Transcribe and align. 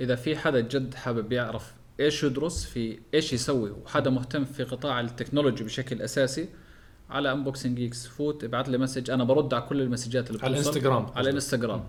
إذا 0.00 0.14
في 0.14 0.36
حدا 0.36 0.60
جد 0.60 0.94
حابب 0.94 1.32
يعرف 1.32 1.74
إيش 2.00 2.24
يدرس 2.24 2.64
في 2.64 2.98
إيش 3.14 3.32
يسوي 3.32 3.70
وحدا 3.70 4.10
مهتم 4.10 4.44
في 4.44 4.64
قطاع 4.64 5.00
التكنولوجي 5.00 5.64
بشكل 5.64 6.02
أساسي 6.02 6.48
على 7.10 7.32
Unboxing 7.32 7.76
Geeks 7.76 8.06
فوت 8.06 8.44
ابعث 8.44 8.68
لي 8.68 8.78
message 8.78 9.10
أنا 9.10 9.24
برد 9.24 9.54
على 9.54 9.62
كل 9.62 9.80
ال 9.80 9.86
messages 9.86 10.30
اللي 10.30 10.42
على 10.42 10.52
بتوصل. 10.54 10.70
الانستغرام. 10.70 11.06
على 11.16 11.28
الانستغرام 11.28 11.84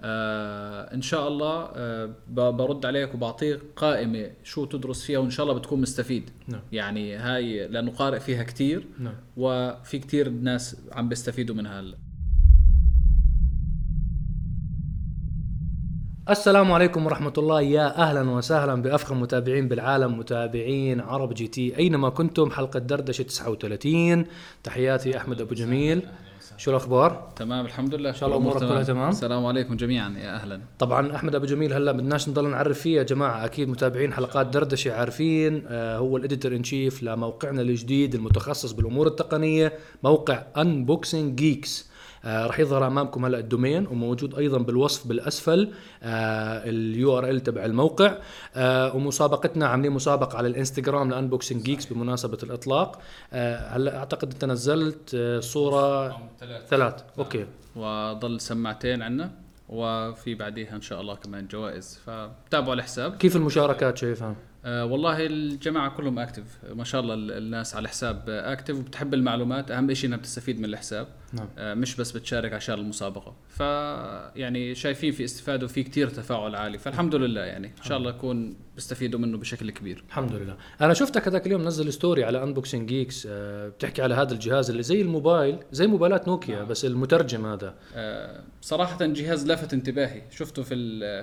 آه 0.00 0.94
إن 0.94 1.02
شاء 1.02 1.28
الله 1.28 1.70
آه 1.74 2.14
برد 2.28 2.86
عليك 2.86 3.14
وبعطيك 3.14 3.60
قائمة 3.76 4.30
شو 4.42 4.64
تدرس 4.64 5.04
فيها 5.04 5.18
وإن 5.18 5.30
شاء 5.30 5.46
الله 5.46 5.58
بتكون 5.58 5.80
مستفيد 5.80 6.30
نعم. 6.48 6.60
يعني 6.72 7.16
هاي 7.16 7.68
لأنه 7.68 7.90
قارئ 7.90 8.20
فيها 8.20 8.42
كتير 8.42 8.86
نعم 8.98 9.14
وفي 9.36 9.98
كتير 9.98 10.28
ناس 10.28 10.76
عم 10.92 11.08
بيستفيدوا 11.08 11.56
منها 11.56 11.80
هلا 11.80 11.98
السلام 16.30 16.72
عليكم 16.72 17.06
ورحمة 17.06 17.32
الله. 17.38 17.60
يا 17.60 17.98
أهلا 17.98 18.30
وسهلا 18.30 18.82
بأفخم 18.82 19.20
متابعين 19.20 19.68
بالعالم 19.68 20.18
متابعين 20.18 21.00
عرب 21.00 21.34
جي 21.34 21.48
تي. 21.48 21.78
أينما 21.78 22.08
كنتم؟ 22.08 22.50
حلقة 22.50 22.78
دردشة 22.78 23.22
39 23.22 24.26
تحياتي 24.64 25.16
أحمد 25.16 25.40
أبو 25.40 25.54
جميل. 25.54 26.02
شو 26.56 26.70
الأخبار؟ 26.70 27.32
تمام 27.36 27.66
الحمد 27.66 27.94
لله. 27.94 28.10
إن 28.10 28.14
شاء 28.14 28.28
الله 28.28 28.40
أمورك 28.40 28.58
كلها 28.58 28.82
تمام؟ 28.82 29.08
السلام 29.08 29.46
عليكم 29.46 29.76
جميعا 29.76 30.10
يا 30.10 30.34
أهلا. 30.34 30.60
طبعا 30.78 31.16
أحمد 31.16 31.34
أبو 31.34 31.46
جميل 31.46 31.72
هلأ 31.72 31.92
بدناش 31.92 32.28
نضل 32.28 32.50
نعرف 32.50 32.80
فيه 32.80 32.96
يا 32.96 33.02
جماعة. 33.02 33.44
أكيد 33.44 33.68
متابعين 33.68 34.12
حلقات 34.12 34.46
دردشة 34.46 34.92
عارفين 34.92 35.64
آه 35.68 35.98
هو 35.98 36.16
ال 36.16 36.22
editor 36.22 36.56
in 36.56 36.64
chief 36.64 37.02
لموقعنا 37.02 37.62
الجديد 37.62 38.14
المتخصص 38.14 38.72
بالأمور 38.72 39.06
التقنية 39.06 39.72
موقع 40.02 40.42
Unboxing 40.56 41.34
Geeks 41.34 41.91
آه 42.24 42.46
رح 42.46 42.60
يظهر 42.60 42.86
أمامكم 42.86 43.24
هلا 43.24 43.38
ال 43.38 43.45
domain 43.45 43.86
وموجود 43.86 44.34
أيضا 44.34 44.58
بالوصف 44.58 45.06
بالأسفل 45.06 45.72
آه 46.02 46.68
ال 46.68 47.18
URL 47.18 47.40
تبع 47.42 47.64
الموقع. 47.64 48.16
آه 48.56 48.96
ومسابقتنا 48.96 49.66
عاملين 49.66 49.92
مسابقة 49.92 50.38
على 50.38 50.48
الإنستغرام 50.48 51.10
ل 51.10 51.16
Unboxing 51.16 51.62
Geeks 51.62 51.86
بمناسبة 51.86 52.38
الإطلاق. 52.42 53.00
آه 53.32 53.76
هلا 53.76 53.96
أعتقد 53.96 54.32
أنت 54.32 54.44
نزلت 54.44 55.14
آه 55.14 55.40
صورة 55.40 56.18
ثلاث. 56.68 56.94
أوكي. 57.18 57.46
وضل 57.76 58.40
سماعتين 58.40 59.02
عنا 59.02 59.30
وفي 59.68 60.34
بعديها 60.34 60.76
إن 60.76 60.80
شاء 60.80 61.00
الله 61.00 61.14
كمان 61.14 61.46
جوائز. 61.46 62.00
فتابعوا 62.06 62.74
الحساب. 62.74 63.16
كيف 63.16 63.36
المشاركات 63.36 63.98
شايفها؟ 63.98 64.36
آه 64.64 64.84
والله 64.84 65.26
الجماعة 65.26 65.90
كلهم 65.90 66.18
active 66.18 66.44
ما 66.74 66.84
شاء 66.84 67.00
الله 67.00 67.14
ال- 67.14 67.30
الناس 67.32 67.76
على 67.76 67.82
الحساب 67.82 68.24
active 68.28 68.74
وبتحب 68.78 69.14
المعلومات. 69.14 69.70
أهم 69.70 69.94
شيء 69.94 70.08
إنها 70.08 70.18
بتستفيد 70.18 70.58
من 70.58 70.64
الحساب. 70.64 71.08
نعم. 71.32 71.48
آه 71.58 71.74
مش 71.74 71.96
بس 71.96 72.12
بتشارك 72.12 72.52
عشان 72.52 72.74
المسابقة. 72.74 73.34
ف 73.48 73.60
يعني 74.36 74.74
شايفين 74.74 75.12
في 75.12 75.24
استفادة 75.24 75.64
وفي 75.64 75.82
كتير 75.82 76.08
تفاعل 76.08 76.54
عالي. 76.54 76.78
فالحمد 76.78 77.14
لله 77.14 77.40
يعني. 77.40 77.66
إن 77.78 77.82
شاء 77.82 77.98
الله 77.98 78.10
يكون 78.10 78.56
بيستفيدوا 78.74 79.20
منه 79.20 79.38
بشكل 79.38 79.70
كبير. 79.70 80.04
الحمد 80.08 80.32
لله. 80.32 80.56
أنا 80.80 80.94
شفتك 80.94 81.28
هذاك 81.28 81.46
اليوم 81.46 81.62
نزل 81.64 81.92
story 81.92 82.24
على 82.24 82.42
Unboxing 82.42 82.88
Geeks 82.88 83.28
آه 83.30 83.68
بتحكي 83.68 84.02
على 84.02 84.14
هذا 84.14 84.32
الجهاز 84.32 84.70
اللي 84.70 84.82
زي 84.82 85.00
الموبايل 85.00 85.58
زي 85.72 85.86
موبايلات 85.86 86.28
نوكيا 86.28 86.62
بس 86.62 86.84
المترجم 86.84 87.46
هذا. 87.46 87.74
آه، 87.94 88.40
صراحة 88.60 89.06
جهاز 89.06 89.46
لفت 89.50 89.72
انتباهي. 89.72 90.22
شفته 90.30 90.62
في 90.62 90.74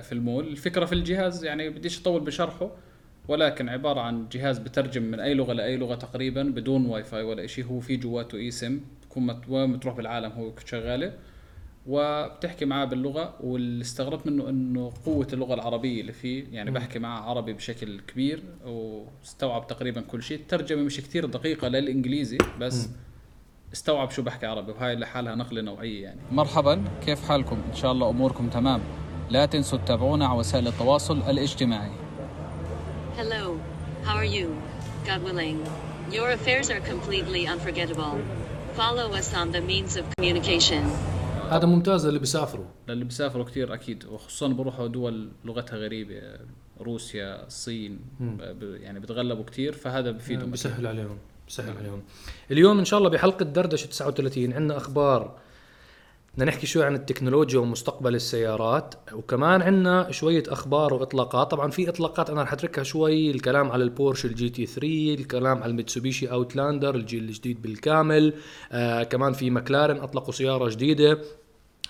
في 0.02 0.12
المول. 0.12 0.46
الفكرة 0.46 0.84
في 0.84 0.92
الجهاز 0.92 1.44
يعني 1.44 1.70
بديش 1.70 2.00
أطول 2.00 2.20
بشرحه. 2.20 2.70
ولكن 3.28 3.68
عبارة 3.68 4.00
عن 4.00 4.28
جهاز 4.32 4.58
بترجم 4.58 5.02
من 5.02 5.20
أي 5.20 5.34
لغة 5.34 5.52
لأي 5.52 5.76
لغة 5.76 5.94
تقريبا 5.94 6.42
بدون 6.42 6.86
واي 6.86 7.04
فاي 7.04 7.22
ولا 7.22 7.46
شيء 7.46 7.64
هو 7.66 7.80
في 7.80 7.96
جواته 7.96 8.38
اي 8.38 8.50
سم 8.50 8.80
تكون 9.02 9.26
مت- 9.26 9.48
وين 9.48 9.72
بتروح 9.72 9.94
بالعالم 9.96 10.32
هو 10.32 10.52
شغالة. 10.66 11.12
وبتحكي 11.86 12.64
معاه 12.64 12.84
باللغة 12.84 13.34
واللي 13.40 13.80
استغربت 13.82 14.26
منه 14.26 14.48
إنه 14.48 14.92
قوة 15.06 15.26
اللغة 15.32 15.54
العربية 15.54 16.00
اللي 16.00 16.12
فيه 16.12 16.44
يعني 16.52 16.70
بحكي 16.70 16.98
معاه 16.98 17.20
عربي 17.30 17.52
بشكل 17.52 18.00
كبير 18.00 18.42
واستوعب 18.66 19.66
تقريبا 19.66 20.00
كل 20.00 20.22
شيء. 20.22 20.38
الترجمة 20.38 20.82
مش 20.82 20.96
كتير 20.96 21.26
دقيقة 21.26 21.68
للإنجليزي 21.68 22.38
بس 22.60 22.88
استوعب 23.72 24.10
شو 24.10 24.22
بحكي 24.22 24.46
عربي 24.46 24.72
وهاي 24.72 24.96
لحالها 24.96 25.34
نقلة 25.34 25.60
نوعية 25.62 26.02
يعني. 26.02 26.20
مرحبا 26.32 26.84
كيف 27.06 27.28
حالكم؟ 27.28 27.56
إن 27.70 27.76
شاء 27.76 27.92
الله 27.92 28.10
أموركم 28.10 28.48
تمام. 28.48 28.80
لا 29.30 29.46
تنسوا 29.46 29.78
تتابعونا 29.78 30.26
على 30.26 30.38
وسائل 30.38 30.68
التواصل 30.68 31.18
الاجتماعي. 31.30 31.90
Hello, 33.20 33.44
how 34.06 34.14
are 34.22 34.30
you? 34.36 34.46
God 35.08 35.20
willing. 35.28 35.58
Your 36.16 36.28
affairs 36.38 36.66
are 36.74 36.82
completely 36.92 37.42
unforgettable. 37.54 38.14
Follow 38.80 39.06
us 39.20 39.28
on 39.34 39.46
the 39.56 39.60
means 39.60 39.96
of 39.96 40.04
communication. 40.18 40.82
هذا 41.50 41.66
ممتاز 41.66 42.06
اللي 42.06 42.18
بيسافروا 42.18 42.64
للي 42.88 43.04
بيسافروا 43.04 43.44
كتير 43.44 43.74
أكيد 43.74 44.04
وخصوصا 44.04 44.48
بروحوا 44.48 44.86
دول 44.86 45.30
لغتها 45.44 45.76
غريبة 45.76 46.22
روسيا 46.80 47.46
الصين 47.46 47.98
ب- 48.20 48.62
يعني 48.80 49.00
بتغلبوا 49.00 49.44
كتير 49.44 49.72
فهذا 49.72 50.10
بفيدهم 50.10 50.40
أكيد. 50.40 50.50
بيسهل 50.50 50.86
عليهم 50.86 51.18
بيسهل 51.46 51.76
عليهم 51.78 52.02
اليوم 52.50 52.78
إن 52.78 52.84
شاء 52.84 52.98
الله 52.98 53.10
بحلقة 53.10 53.44
دردشة 53.44 53.86
39 53.86 54.52
عندنا 54.52 54.76
أخبار 54.76 55.38
بدنا 56.34 56.44
نحكي 56.44 56.66
شوي 56.66 56.84
عن 56.84 56.94
التكنولوجيا 56.94 57.60
ومستقبل 57.60 58.14
السيارات 58.14 58.94
وكمان 59.12 59.62
عندنا 59.62 60.10
شوية 60.10 60.42
أخبار 60.48 60.94
وإطلاقات. 60.94 61.50
طبعا 61.50 61.70
في 61.70 61.88
إطلاقات 61.88 62.30
أنا 62.30 62.42
رح 62.42 62.52
أتركها 62.52 62.84
شوي 62.84 63.30
الكلام 63.30 63.70
على 63.72 63.84
البورش 63.84 64.24
ال 64.24 64.48
GT3 64.48 65.14
الكلام 65.14 65.62
على 65.62 65.70
الميتسوبيشي 65.70 66.26
أوتلاندر 66.26 66.94
الجيل 66.94 67.24
الجديد 67.24 67.62
بالكامل. 67.62 68.34
آه 68.72 69.02
كمان 69.02 69.32
في 69.32 69.50
مكلارن 69.50 69.96
أطلقوا 69.96 70.32
سيارة 70.32 70.68
جديدة. 70.70 71.18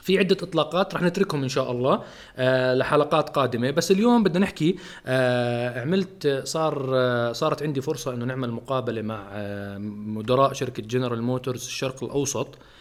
في 0.03 0.19
عدة 0.19 0.37
إطلاقات 0.43 0.95
رح 0.95 1.03
نتركهم 1.03 1.43
إن 1.43 1.49
شاء 1.49 1.71
الله 1.71 2.03
آه 2.37 2.75
لحلقات 2.75 3.29
قادمة. 3.29 3.71
بس 3.71 3.91
اليوم 3.91 4.23
بدنا 4.23 4.39
نحكي 4.39 4.77
آه 5.07 5.81
عملت 5.81 6.43
صار 6.45 6.91
آه 6.95 7.33
صارت 7.33 7.63
عندي 7.63 7.81
فرصة 7.81 8.15
إنه 8.15 8.25
نعمل 8.25 8.51
مقابلة 8.51 9.03
مع 9.03 9.29
آه 9.33 9.79
مدراء 9.79 10.53
شركة 10.53 10.83
جنرال 10.83 11.23
موتورز 11.23 11.65
الشرق 11.65 12.05
الأوسط. 12.05 12.47
آه 12.47 12.80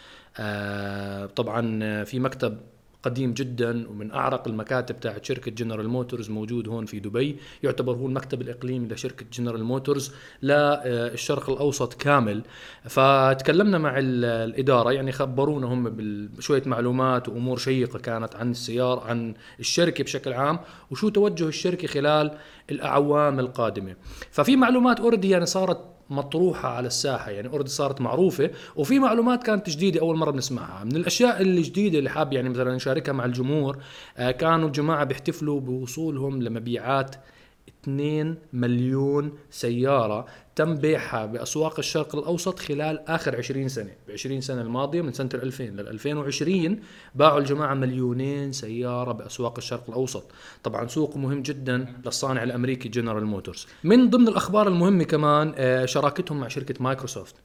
طبعا 1.35 1.79
آه، 1.84 2.03
في 2.03 2.19
مكتب 2.19 2.57
قديم 3.03 3.34
جدا 3.34 3.88
ومن 3.90 4.12
أعرق 4.12 4.47
المكاتب 4.47 5.00
تاعت 5.00 5.25
شركة 5.25 5.51
جنرال 5.51 5.88
موتورز 5.90 6.29
موجود 6.29 6.67
هون 6.67 6.85
في 6.85 7.00
دبي. 7.00 7.38
يعتبر 7.63 7.94
هو 7.95 8.06
المكتب 8.06 8.41
الإقليمي 8.41 8.88
لشركة 8.88 9.25
جنرال 9.34 9.63
موتورز 9.63 10.12
للشرق 10.44 11.50
الأوسط 11.50 11.94
كامل. 11.94 12.41
فتكلمنا 12.84 13.78
مع 13.78 13.97
ال- 13.97 14.25
الإدارة 14.25 14.91
يعني 14.91 15.12
خبرونا 15.12 15.67
هم 15.67 15.90
بشويه 16.38 16.63
معلومات 16.66 17.29
وأمور 17.29 17.57
شيقة 17.57 18.00
كانت 18.00 18.35
عن 18.35 18.51
السياره 18.51 19.01
عن 19.01 19.34
الشركة 19.59 20.03
بشكل 20.03 20.34
عام 20.34 20.59
وشو 20.91 21.09
توجه 21.09 21.47
الشركة 21.47 21.88
خلال 21.88 22.38
الأعوام 22.72 23.40
القادمة. 23.40 23.96
ففي 24.31 24.56
معلومات 24.56 25.00
already 25.00 25.30
يعني 25.29 25.46
صارت 25.46 25.99
مطروحة 26.09 26.70
على 26.70 26.88
الساحة 26.88 27.31
يعني 27.31 27.47
already 27.47 27.70
صارت 27.70 28.02
معروفة 28.02 28.50
وفي 28.75 29.00
معلومات 29.00 29.44
كانت 29.44 29.70
جديدة 29.70 30.00
أول 30.02 30.18
مرة 30.18 30.31
بنسمعها. 30.31 30.84
من 30.84 30.96
الأشياء 30.96 31.42
الجديده 31.42 32.00
اللي 32.00 32.09
حاب 32.09 32.34
يعني 32.34 32.50
مثلا 32.50 32.75
نشاركها 32.75 33.12
مع 33.12 33.25
الجمهور 33.25 33.78
آه 34.18 34.31
كانوا 34.31 34.68
الجماعه 34.68 35.03
بيحتفلوا 35.03 35.59
بوصولهم 35.59 36.42
لمبيعات 36.44 37.16
2 37.84 38.35
مليون 38.53 39.31
سيارة 39.50 40.25
تم 40.56 40.75
بيعها 40.75 41.25
بأسواق 41.25 41.79
الشرق 41.79 42.16
الأوسط 42.16 42.59
خلال 42.59 43.09
آخر 43.09 43.35
20 43.35 43.67
سنة. 43.67 43.91
ب 44.07 44.12
20 44.12 44.41
سنة 44.41 44.62
الماضية 44.62 45.01
من 45.01 45.13
سنة 45.13 45.29
2000 45.34 45.63
لل 45.63 45.88
2020 45.88 46.79
باعوا 47.16 47.40
الجماعة 47.40 47.73
مليونين 47.73 48.51
سيارة 48.51 49.12
بأسواق 49.12 49.57
الشرق 49.57 49.84
الأوسط. 49.90 50.23
طبعا 50.63 50.88
سوق 50.88 51.17
مهم 51.17 51.41
جدا 51.41 51.95
للصانع 52.06 52.44
الأمريكي 52.44 52.90
جنرال 52.90 53.25
موتورز 53.25 53.67
من 53.84 54.09
ضمن 54.09 54.28
الأخبار 54.28 54.67
المهمة 54.67 55.03
كمان 55.03 55.53
آه، 55.57 55.85
شراكتهم 55.85 56.40
مع 56.40 56.47
شركة 56.47 56.84
مايكروسوفت. 56.84 57.35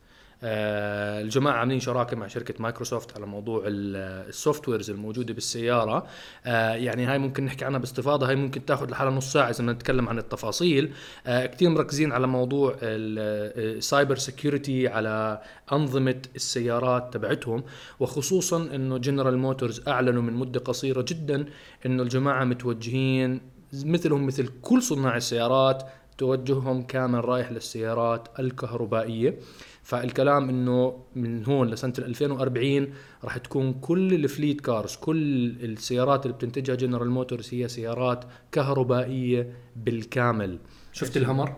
آه، 0.43 1.21
الجماعة 1.21 1.55
عاملين 1.55 1.81
شراكة 1.81 2.17
مع 2.17 2.27
شركة 2.27 2.55
مايكروسوفت 2.59 3.17
على 3.17 3.27
موضوع 3.27 3.63
ال- 3.67 4.29
ال 4.29 4.69
softwares 4.69 4.91
الموجودة 4.91 5.35
بالسيارة. 5.35 6.07
آه، 6.47 6.75
يعني 6.75 7.05
هاي 7.07 7.19
ممكن 7.19 7.45
نحكي 7.45 7.65
عنها 7.65 7.79
باستفاضة. 7.79 8.29
هاي 8.29 8.37
ممكن 8.37 8.65
تاخذ 8.65 8.91
لحالها 8.91 9.13
نص 9.13 9.33
ساعة 9.33 9.51
إذا 9.51 9.59
بدنا 9.59 9.73
نتكلم 9.73 10.09
عن 10.09 10.19
التفاصيل. 10.19 10.93
آه، 11.27 11.47
كتير 11.47 11.71
مركزين 11.71 12.13
على 12.13 12.27
موضوع 12.27 12.77
ال 12.83 13.05
cyber 13.05 14.17
security 14.17 14.89
على 14.89 15.41
أنظمة 15.73 16.23
السيارات 16.37 17.15
تبعتهم 17.15 17.65
وخصوصا 18.01 18.57
إنه 18.75 18.99
جنرال 18.99 19.39
موتورز 19.39 19.89
أعلنوا 19.89 20.23
من 20.23 20.33
مدة 20.33 20.61
قصيرة 20.61 21.05
جدا 21.09 21.45
إنه 21.87 22.03
الجماعة 22.03 22.45
متوجهين 22.45 23.41
مثلهم 23.85 24.27
مثل 24.27 24.49
كل 24.63 24.83
صناع 24.83 25.17
السيارات 25.17 25.83
توجههم 26.19 26.83
كامل 26.83 27.25
رايح 27.25 27.53
للسيارات 27.53 28.29
الكهربائية. 28.39 29.39
فالكلام 29.85 30.49
إنه 30.49 30.97
من 31.17 31.45
هون 31.47 31.69
لسنة 31.69 31.93
2040 31.99 32.89
راح 33.25 33.37
تكون 33.39 33.73
كل 33.73 34.15
ال 34.15 34.22
fleet 34.22 34.61
cars 34.61 34.97
كل 34.97 35.47
السيارات 35.65 36.27
اللي 36.27 36.37
بتنتجها 36.37 36.75
جنرال 36.75 37.11
موتورز 37.11 37.55
هي 37.55 37.69
سيارات 37.69 38.25
كهربائية 38.53 39.53
بالكامل. 39.77 40.59
شفت 40.93 41.17
الهمر؟ 41.17 41.57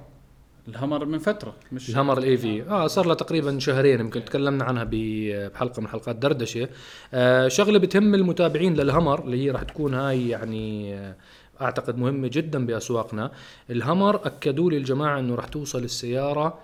الهمر 0.69 1.05
من 1.05 1.19
فترة 1.19 1.55
مش 1.73 1.91
الهمر 1.91 2.19
ال 2.19 2.37
EV 2.37 2.63
آه. 2.63 2.87
صار 2.87 3.07
له 3.07 3.15
تقريبا 3.15 3.59
شهرين 3.59 4.01
يمكن 4.01 4.25
تكلمنا 4.25 4.65
عنها 4.65 4.85
ب- 4.85 5.51
بحلقة 5.55 5.81
من 5.81 5.89
حلقات 5.89 6.17
دردشة. 6.17 6.69
آه 7.15 7.49
شغلة 7.49 7.79
بتهم 7.79 8.15
المتابعين 8.15 8.75
للهمر 8.75 9.25
اللي 9.25 9.45
هي 9.45 9.51
راح 9.51 9.63
تكون 9.63 9.95
هاي 9.95 10.29
يعني 10.29 10.95
آه 10.95 11.17
أعتقد 11.61 11.99
مهمة 11.99 12.29
جدا 12.33 12.67
بأسواقنا. 12.67 13.31
الهمر 13.71 14.27
أكدوا 14.27 14.71
لي 14.71 14.77
الجماعه 14.77 15.19
إنه 15.19 15.35
راح 15.35 15.47
توصل 15.49 15.85
السيارة 15.85 16.59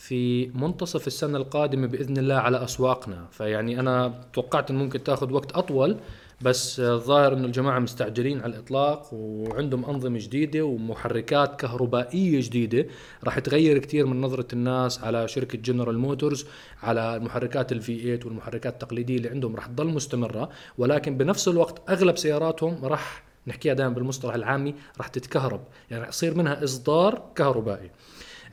في 0.00 0.46
منتصف 0.46 1.06
السنة 1.06 1.38
القادمة 1.38 1.86
بإذن 1.86 2.16
الله 2.16 2.34
على 2.34 2.64
أسواقنا. 2.64 3.26
فيعني 3.30 3.80
أنا 3.80 4.14
توقعت 4.32 4.70
إنه 4.70 4.78
ممكن 4.84 5.04
تأخذ 5.04 5.32
وقت 5.32 5.52
أطول 5.52 5.96
بس 6.42 6.80
الظاهر 6.80 7.32
إنه 7.32 7.46
الجماعة 7.46 7.78
مستعجلين 7.78 8.40
على 8.40 8.52
الإطلاق 8.54 9.08
وعندهم 9.12 9.84
أنظمة 9.84 10.18
جديدة 10.18 10.62
ومحركات 10.62 11.60
كهربائية 11.60 12.40
جديدة. 12.40 12.86
راح 13.24 13.38
تغير 13.38 13.78
كثير 13.78 14.06
من 14.06 14.20
نظرة 14.20 14.46
الناس 14.52 15.04
على 15.04 15.28
شركة 15.28 15.58
جنرال 15.58 15.98
موتورز 15.98 16.46
على 16.82 17.16
المحركات 17.16 17.72
ال 17.72 18.00
V8 18.00 18.20
والمحركات 18.24 18.72
التقليدية 18.72 19.16
اللي 19.16 19.28
عندهم. 19.28 19.56
راح 19.56 19.66
تضل 19.66 19.86
مستمرة 19.86 20.48
ولكن 20.78 21.16
بنفس 21.16 21.48
الوقت 21.48 21.90
أغلب 21.90 22.16
سياراتهم 22.16 22.84
راح 22.84 23.22
نحكيها 23.46 23.74
دائما 23.74 23.94
بالمصطلح 23.94 24.34
العامي 24.34 24.74
راح 24.98 25.08
تتكهرب. 25.08 25.60
يعني 25.90 26.08
يصير 26.08 26.34
منها 26.34 26.64
إصدار 26.64 27.22
كهربائي. 27.34 27.90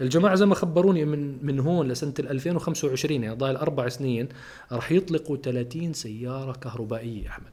الجماعة 0.01 0.35
زي 0.35 0.45
ما 0.45 0.55
خبروني 0.55 1.05
من 1.05 1.45
من 1.45 1.59
هون 1.59 1.87
لسنة 1.87 2.13
ال 2.19 2.29
2025 2.29 3.23
يعني 3.23 3.35
ضايل 3.35 3.55
أربع 3.55 3.87
سنين 3.87 4.29
راح 4.71 4.91
يطلقوا 4.91 5.37
30 5.37 5.93
سيارة 5.93 6.51
كهربائية 6.51 7.27
أحمد. 7.27 7.51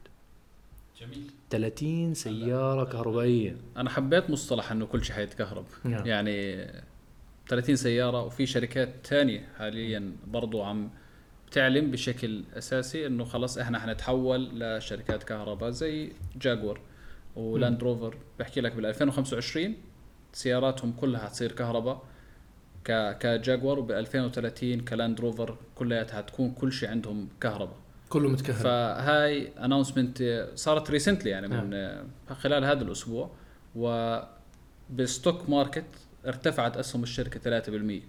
جميل. 1.01 1.31
30 1.49 2.13
سيارة 2.13 2.83
كهربائية. 2.83 3.55
أنا 3.77 3.89
حبيت 3.89 4.29
مصطلح 4.29 4.71
إنه 4.71 4.85
كل 4.85 5.03
شيء 5.05 5.15
حيتكهرب. 5.15 5.65
نعم. 5.83 6.05
يعني 6.05 6.67
30 7.49 7.75
سيارة 7.75 8.23
وفي 8.23 8.45
شركات 8.45 8.89
تانية 9.03 9.47
حاليا 9.57 10.11
برضو 10.27 10.63
عم 10.63 10.89
بتعلن 11.47 11.91
بشكل 11.91 12.43
أساسي 12.53 13.07
إنه 13.07 13.23
خلاص 13.23 13.57
إحنا 13.57 13.79
حنتحول 13.79 14.59
لشركات 14.59 15.23
كهرباء 15.23 15.69
زي 15.69 16.11
جاكور 16.35 16.79
ولاند 17.35 17.83
روفر 17.83 18.17
بحكي 18.39 18.61
لك 18.61 18.71
بال 18.75 18.85
2025 18.85 19.75
سياراتهم 20.33 20.91
كلها 20.91 21.19
حتصير 21.25 21.51
كهرباء. 21.51 22.03
كجاكوار 23.19 23.79
وب 23.79 23.91
2030 23.91 24.79
كلاند 24.79 25.21
روفر 25.21 25.57
كلياتها 25.75 26.17
حتكون 26.17 26.51
كل 26.51 26.71
شيء 26.71 26.89
عندهم 26.89 27.29
كهرباء. 27.41 27.77
كله 28.09 28.29
متكهرب. 28.29 28.59
فهاي 28.59 29.51
announcement 29.57 30.47
صارت 30.55 30.91
recently 30.91 31.29
يعني 31.29 31.47
من 31.47 32.35
خلال 32.35 32.65
هذا 32.65 32.83
الأسبوع 32.83 33.31
وبال 33.75 34.40
stock 34.40 35.49
market 35.49 35.85
ارتفعت 36.27 36.77
أسهم 36.77 37.03
الشركة 37.03 37.39
3% 37.39 38.03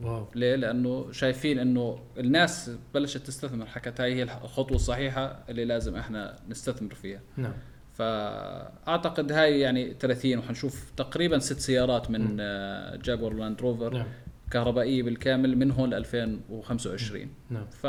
wow. 0.00 0.26
ليه؟ 0.34 0.56
لأنه 0.56 1.12
شايفين 1.12 1.58
إنه 1.58 1.98
الناس 2.18 2.70
بلشت 2.94 3.26
تستثمر 3.26 3.66
حكت 3.66 4.00
هاي 4.00 4.14
هي 4.14 4.22
الخطوة 4.22 4.76
الصحيحة 4.76 5.44
اللي 5.48 5.64
لازم 5.64 5.96
إحنا 5.96 6.36
نستثمر 6.48 6.94
فيها. 6.94 7.20
نعم. 7.36 7.52
فأعتقد 8.00 9.32
هاي 9.32 9.60
يعني 9.60 9.94
30 10.00 10.38
وحنشوف 10.38 10.92
تقريبا 10.96 11.38
ست 11.38 11.58
سيارات 11.58 12.10
من 12.10 12.36
جاكوار 13.02 13.34
لاند 13.34 13.60
روفر 13.60 13.94
نعم. 13.94 14.06
كهربائية 14.50 15.02
بالكامل 15.02 15.58
من 15.58 15.70
هون 15.70 15.90
ل 15.90 15.94
2025 15.94 17.28
نعم. 17.50 17.66
ف 17.82 17.86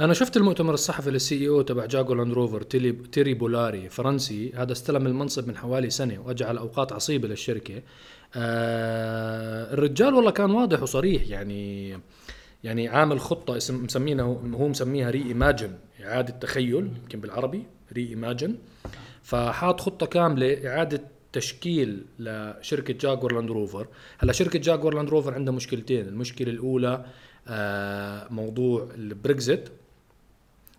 أنا 0.00 0.14
شفت 0.14 0.36
المؤتمر 0.36 0.74
الصحفي 0.74 1.10
لل 1.10 1.40
CEO 1.40 1.62
تبع 1.62 1.86
جاكوار 1.86 2.14
لاند 2.14 2.32
روفر 2.32 2.62
تيري 2.62 3.34
تيري 3.34 3.54
بولوريه 3.54 3.88
فرنسي. 3.88 4.52
هذا 4.54 4.72
استلم 4.72 5.06
المنصب 5.06 5.48
من 5.48 5.56
حوالي 5.56 5.90
سنة 5.90 6.18
وإجا 6.26 6.39
على 6.39 6.58
أوقات 6.58 6.92
عصيبة 6.92 7.28
للشركة. 7.28 7.82
آه 8.34 9.74
الرجال 9.74 10.14
والله 10.14 10.30
كان 10.30 10.50
واضح 10.50 10.82
وصريح 10.82 11.28
يعني 11.28 11.98
يعني 12.64 12.88
عامل 12.88 13.20
خطة 13.20 13.56
اسم 13.56 13.84
مسمينها 13.84 14.24
هو 14.54 14.68
مسميها 14.68 15.10
Reimagine 15.10 15.70
إعادة 16.04 16.38
تخيل 16.38 16.90
يمكن 17.02 17.20
بالعربي. 17.20 17.75
Reimagine 17.92 18.56
فحاط 19.22 19.80
خطة 19.80 20.06
كاملة 20.06 20.68
إعادة 20.68 21.02
تشكيل 21.32 22.04
لشركة 22.18 22.94
جاكوار 22.94 23.34
لاند 23.34 23.50
روفر 23.50 23.86
هلا 24.18 24.32
شركة 24.32 24.58
جاكوار 24.58 24.94
لاند 24.94 25.08
روفر 25.08 25.34
عندها 25.34 25.54
مشكلتين 25.54 26.08
المشكلة 26.08 26.50
الأولى 26.50 27.04
آه 27.48 28.28
موضوع 28.30 28.88
البريكست 28.94 29.72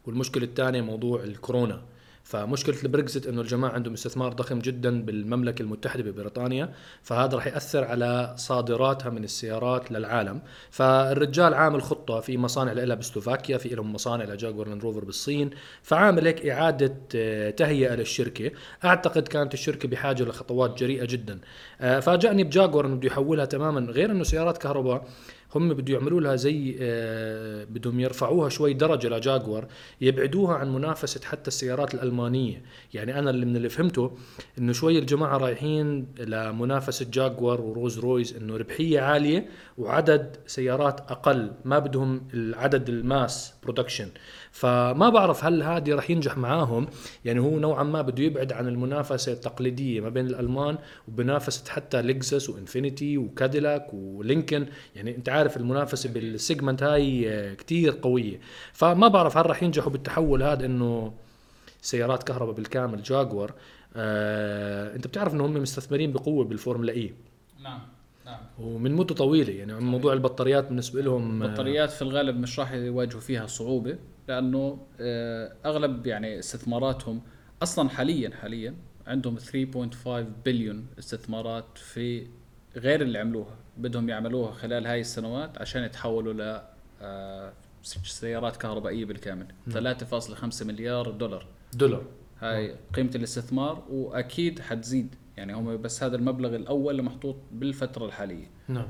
والمشكلة 0.05 0.43
الثانية 0.43 0.81
موضوع 0.81 1.23
الكورونا. 1.23 1.81
فمشكلة 2.27 2.75
البريكست 2.83 3.27
إنه 3.27 3.41
الجماعة 3.41 3.71
عندهم 3.71 3.93
استثمار 3.93 4.33
ضخم 4.33 4.59
جدا 4.59 5.01
بالمملكة 5.01 5.61
المتحدة 5.61 6.03
ببريطانيا 6.03 6.73
فهذا 7.03 7.35
راح 7.35 7.47
يأثر 7.47 7.83
على 7.83 8.33
صادراتها 8.37 9.09
من 9.09 9.23
السيارات 9.23 9.91
للعالم. 9.91 10.41
فالرجال 10.71 11.53
عامل 11.53 11.83
خطة 11.83 12.19
في 12.19 12.37
مصانع 12.37 12.71
لها 12.71 12.95
بسلوفاكيا 12.95 13.57
في 13.57 13.69
لهم 13.69 13.93
مصانع 13.93 14.25
لجاكوار 14.25 14.67
لاند 14.67 14.81
روفر 14.81 15.05
بالصين 15.05 15.49
فعامل 15.81 16.27
هيك 16.27 16.45
إعادة 16.45 16.95
آه، 17.15 17.49
تهيئة 17.49 17.95
للشركة. 17.95 18.51
أعتقد 18.85 19.27
كانت 19.27 19.53
الشركة 19.53 19.87
بحاجة 19.89 20.23
لخطوات 20.23 20.79
جريئة 20.79 21.05
جدا. 21.05 21.39
آه، 21.81 21.99
فاجأني 21.99 22.43
بجاكوار 22.43 22.85
إنه 22.85 22.95
بده 22.95 23.07
يحولها 23.07 23.45
تماما 23.45 23.91
غير 23.91 24.11
إنه 24.11 24.23
سيارات 24.23 24.57
كهرباء. 24.57 25.07
هم 25.55 25.73
بده 25.73 25.93
يعملوا 25.93 26.21
لها 26.21 26.35
زي 26.35 26.77
آه، 26.81 27.63
بدهم 27.63 27.99
يرفعوها 27.99 28.49
شوي 28.49 28.73
درجة 28.73 29.07
لجاكوار 29.07 29.65
يبعدوها 30.01 30.55
عن 30.55 30.73
منافسة 30.73 31.21
حتى 31.25 31.47
السيارات 31.47 31.93
الألمانية. 31.93 32.61
يعني 32.93 33.19
أنا 33.19 33.29
اللي 33.29 33.45
من 33.45 33.55
اللي 33.55 33.69
فهمته 33.69 34.17
إنه 34.57 34.73
شوي 34.73 34.99
الجماعة 34.99 35.37
رايحين 35.37 36.07
لمنافسة 36.19 37.05
جاكوار 37.11 37.61
ورولز 37.61 37.99
رويس 37.99 38.35
إنه 38.37 38.57
ربحية 38.57 38.99
عالية 38.99 39.49
وعدد 39.77 40.37
سيارات 40.47 40.99
أقل 41.11 41.51
ما 41.65 41.79
بدهم 41.79 42.27
العدد 42.33 42.89
ال 42.89 43.02
mass 43.02 43.53
production 43.63 44.09
فما 44.57 45.09
بعرف 45.09 45.45
هل 45.45 45.63
هذه 45.63 45.93
راح 45.93 46.09
ينجح 46.09 46.37
معاهم. 46.37 46.87
يعني 47.25 47.39
هو 47.39 47.59
نوعا 47.59 47.83
ما 47.83 48.01
بده 48.01 48.23
يبعد 48.23 48.53
عن 48.53 48.67
المنافسة 48.67 49.31
التقليدية 49.31 50.01
ما 50.01 50.09
بين 50.09 50.27
الألمان 50.27 50.77
وبنافسة 51.07 51.71
حتى 51.71 52.01
لكزس 52.01 52.49
وإنفينيتي 52.49 53.17
وكاديلاك 53.17 53.93
ولينكن. 53.93 54.67
يعني 54.95 55.15
أنت 55.15 55.29
عارف 55.29 55.57
المنافسة 55.57 56.09
بال 56.13 56.29
segment 56.29 56.83
هاي 56.83 57.29
آه، 57.29 57.53
كتير 57.53 57.99
قوية. 58.01 58.39
فما 58.73 59.07
بعرف 59.07 59.37
هل 59.37 59.45
راح 59.45 59.63
ينجحوا 59.63 59.91
بالتحول 59.91 60.43
هذا 60.43 60.65
إنه 60.65 61.13
سيارات 61.81 62.23
كهرباء 62.23 62.55
بالكامل 62.55 63.03
جاكوار. 63.03 63.53
آه 63.95 64.95
أنت 64.95 65.07
بتعرف 65.07 65.33
إنه 65.33 65.45
هم 65.45 65.53
مستثمرين 65.53 66.11
بقوة 66.11 66.45
بالفورمولا 66.45 66.93
إي؟ 66.93 67.13
نعم 67.63 67.81
نعم. 68.25 68.39
ومن 68.59 68.93
مده 68.93 69.15
طويلة. 69.15 69.53
يعني 69.53 69.73
موضوع 69.73 70.13
البطاريات 70.13 70.67
بالنسبة 70.67 71.01
لهم 71.01 71.43
آه، 71.43 71.45
البطاريات 71.45 71.91
في 71.91 72.01
الغالب 72.01 72.39
مش 72.39 72.59
راح 72.59 72.71
يواجهوا 72.71 73.21
فيها 73.21 73.47
صعوبة. 73.47 73.97
لأنه 74.27 74.85
آه، 74.99 75.53
أغلب 75.65 76.07
يعني 76.07 76.39
استثماراتهم 76.39 77.21
أصلا 77.63 77.89
حاليا 77.89 78.29
حاليا 78.35 78.75
عندهم 79.07 79.37
3.5 79.37 80.07
بليون 80.45 80.87
استثمارات 80.99 81.77
في 81.77 82.27
غير 82.75 83.01
اللي 83.01 83.19
عملوها 83.19 83.55
بدهم 83.77 84.09
يعملوها 84.09 84.51
خلال 84.51 84.87
هاي 84.87 85.01
السنوات 85.01 85.61
عشان 85.61 85.83
يتحولوا 85.83 86.33
ل 86.33 86.61
آه، 87.01 87.53
سيارات 88.03 88.57
كهربائية 88.57 89.05
بالكامل. 89.05 89.47
3.5 89.69 90.65
مليار 90.65 91.11
دولار. 91.11 91.45
دولار. 91.73 92.03
هاي 92.39 92.75
قيمة 92.93 93.11
الاستثمار 93.15 93.83
وأكيد 93.89 94.59
حتزيد. 94.59 95.15
يعني 95.37 95.53
هم 95.53 95.81
بس 95.81 96.03
هذا 96.03 96.15
المبلغ 96.15 96.55
الأول 96.55 96.91
اللي 96.91 97.03
محطوط 97.03 97.35
بالفترة 97.51 98.05
الحالية. 98.05 98.51
نعم. 98.67 98.87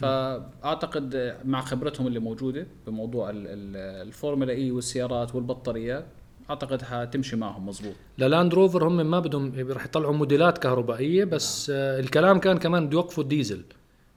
فاعتقد 0.00 1.36
مع 1.44 1.60
خبرتهم 1.60 2.06
اللي 2.06 2.18
موجودة 2.18 2.66
بموضوع 2.86 3.30
ال- 3.30 3.36
ال- 3.46 4.06
الفورمولا 4.08 4.52
إي 4.52 4.70
والسيارات 4.70 5.34
والبطاريات 5.34 6.06
أعتقد 6.50 6.82
حتمشي 6.82 7.36
معهم 7.36 7.66
مزبوط 7.68 7.94
للاند 8.18 8.54
روفر 8.54 8.88
هم 8.88 8.96
ما 9.10 9.20
بدهم 9.20 9.52
راح 9.70 9.84
يطلعوا 9.84 10.14
موديلات 10.14 10.58
كهربائية 10.58 11.24
بس 11.24 11.70
آه 11.74 12.00
الكلام 12.00 12.38
كان 12.40 12.58
كمان 12.58 12.86
بده 12.86 12.96
يوقفوا 12.96 13.22
الديزل. 13.22 13.62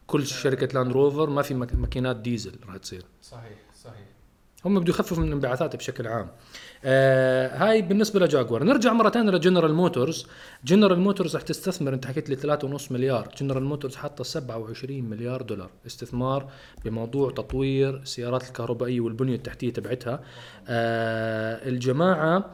كل 0.08 0.26
شركة 0.26 0.80
لاند 0.80 0.92
روفر 0.92 1.30
ما 1.30 1.42
في 1.42 1.54
مك- 1.54 1.76
ماكينات 1.76 2.16
ديزل 2.16 2.52
راح 2.68 2.78
تصير. 2.78 3.04
صحيح 3.22 3.58
صحيح. 3.84 4.06
هم 4.66 4.80
بده 4.80 4.90
يخففوا 4.90 5.18
من 5.18 5.28
الانبعاثات 5.28 5.76
بشكل 5.76 6.08
عام. 6.08 6.28
آه 6.86 7.58
هاي 7.58 7.82
بالنسبة 7.82 8.20
لجاكوار. 8.20 8.64
نرجع 8.64 8.94
مره 8.94 9.10
ثانية 9.10 9.32
لجنرال 9.32 9.74
موتورز 9.74 10.28
جنرال 10.66 11.00
موتورز 11.00 11.36
رح 11.36 11.42
تستثمر 11.42 11.94
أنت 11.94 12.06
حكيت 12.06 12.30
لي 12.30 12.58
3.5 12.58 12.92
مليار. 12.92 13.30
جنرال 13.42 13.64
موتورز 13.64 13.96
حاطة 13.96 14.24
27 14.24 15.04
مليار 15.04 15.42
دولار. 15.42 15.70
استثمار 15.88 16.48
بموضوع 16.86 17.32
تطوير 17.32 17.98
السيارات 17.98 18.44
الكهربائية 18.48 19.00
والبنية 19.02 19.36
التحتية 19.36 19.74
تبعتها. 19.74 20.22
آه 20.68 21.70
الجماعة 21.70 22.52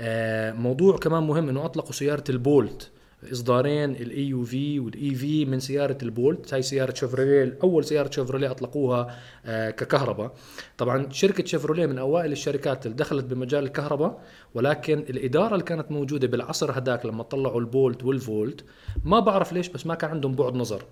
آه 0.00 0.52
موضوع 0.52 0.96
كمان 0.98 1.22
مهم 1.22 1.48
إنه 1.48 1.64
أطلقوا 1.64 1.92
سيارة 1.92 2.24
البولت. 2.28 2.90
إصدارين 3.32 3.90
ال 3.90 4.28
EUV 4.28 4.80
وال 4.80 5.14
EV 5.14 5.44
من 5.44 5.60
سيارة 5.60 5.98
البولت 6.02 6.54
هاي 6.54 6.62
سيارة 6.62 6.94
شيفروليه 6.94 7.58
أول 7.62 7.84
سيارة 7.84 8.10
شيفروليه 8.10 8.50
أطلقوها 8.50 9.16
آه 9.46 9.70
ككهرباء. 9.70 10.32
طبعا 10.78 11.06
شركة 11.12 11.44
شيفروليه 11.44 11.86
من 11.86 11.98
أوائل 11.98 12.32
الشركات 12.32 12.86
اللي 12.86 12.96
دخلت 12.96 13.24
بمجال 13.24 13.64
الكهرباء 13.64 14.22
ولكن 14.54 14.98
الإدارة 14.98 15.52
اللي 15.52 15.64
كانت 15.64 15.90
موجودة 15.92 16.26
بالعصر 16.26 16.78
هداك 16.78 17.06
لما 17.06 17.22
طلعوا 17.22 17.60
البولت 17.60 18.04
والفولت 18.04 18.64
ما 19.04 19.20
بعرف 19.20 19.52
ليش 19.52 19.68
بس 19.68 19.86
ما 19.86 19.94
كان 19.94 20.10
عندهم 20.10 20.34
بعد 20.34 20.54
نظر. 20.54 20.84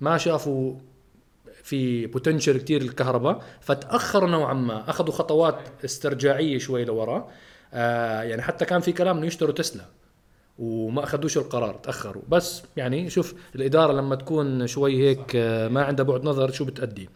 ما 0.00 0.18
شافوا 0.18 0.74
في 1.62 2.06
potential 2.06 2.58
كتير 2.58 2.82
الكهرباء 2.82 3.42
فتاخروا 3.60 4.28
نوعا 4.28 4.54
ما 4.54 4.90
أخذوا 4.90 5.12
خطوات 5.12 5.58
استرجاعية 5.84 6.58
شوي 6.58 6.84
لورا. 6.84 7.28
آه 7.74 8.22
يعني 8.22 8.42
حتى 8.42 8.64
كان 8.64 8.80
في 8.80 8.92
كلام 8.92 9.16
إنه 9.16 9.26
يشتروا 9.26 9.52
تسلا. 9.52 9.84
وما 10.58 11.04
أخذوش 11.04 11.36
القرار 11.38 11.74
تأخروا. 11.74 12.22
بس 12.28 12.62
يعني 12.76 13.10
شوف 13.10 13.34
الإدارة 13.54 13.92
لما 13.92 14.14
تكون 14.14 14.66
شوي 14.66 14.98
هيك 15.08 15.36
آه، 15.36 15.68
ما 15.68 15.82
عندها 15.84 16.04
بعد 16.04 16.24
نظر 16.24 16.50
شو 16.52 16.64
بتأدي. 16.64 17.08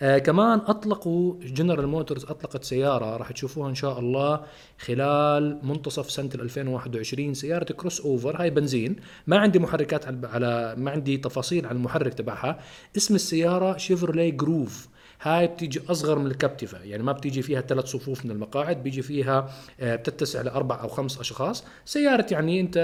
آه 0.00 0.18
كمان 0.18 0.58
أطلقوا 0.66 1.34
جنرال 1.40 1.86
موتورز 1.86 2.24
أطلقت 2.24 2.64
سيارة 2.64 3.16
راح 3.16 3.32
تشوفوها 3.32 3.68
إن 3.70 3.74
شاء 3.74 3.98
الله 3.98 4.40
خلال 4.78 5.58
منتصف 5.62 6.10
سنة 6.10 6.30
2021 6.34 7.34
سيارة 7.34 7.64
crossover 7.72 8.42
هاي 8.42 8.50
بنزين. 8.50 8.96
ما 9.26 9.38
عندي 9.38 9.58
محركات 9.58 10.04
على- 10.04 10.24
على 10.34 10.74
ما 10.78 10.90
عندي 10.90 11.16
تفاصيل 11.16 11.66
عن 11.66 11.76
المحرك 11.76 12.14
تبعها. 12.14 12.58
اسم 12.96 13.14
السيارة 13.14 13.76
شيفروليه 13.76 14.30
جروف 14.30 14.88
هاي 15.24 15.46
بتيجي 15.46 15.80
أصغر 15.88 16.18
من 16.18 16.26
الكابتيفا 16.26 16.78
يعني 16.84 17.02
ما 17.02 17.12
بتيجي 17.12 17.42
فيها 17.42 17.60
ثلاث 17.60 17.84
صفوف 17.84 18.24
من 18.24 18.30
المقاعد 18.30 18.82
بيجي 18.82 19.02
فيها 19.02 19.50
آه، 19.80 19.96
بتتسع 19.96 20.40
لأربع 20.40 20.82
أو 20.82 20.88
خمس 20.88 21.20
أشخاص. 21.20 21.64
سيارة 21.84 22.26
يعني 22.30 22.60
أنت 22.60 22.78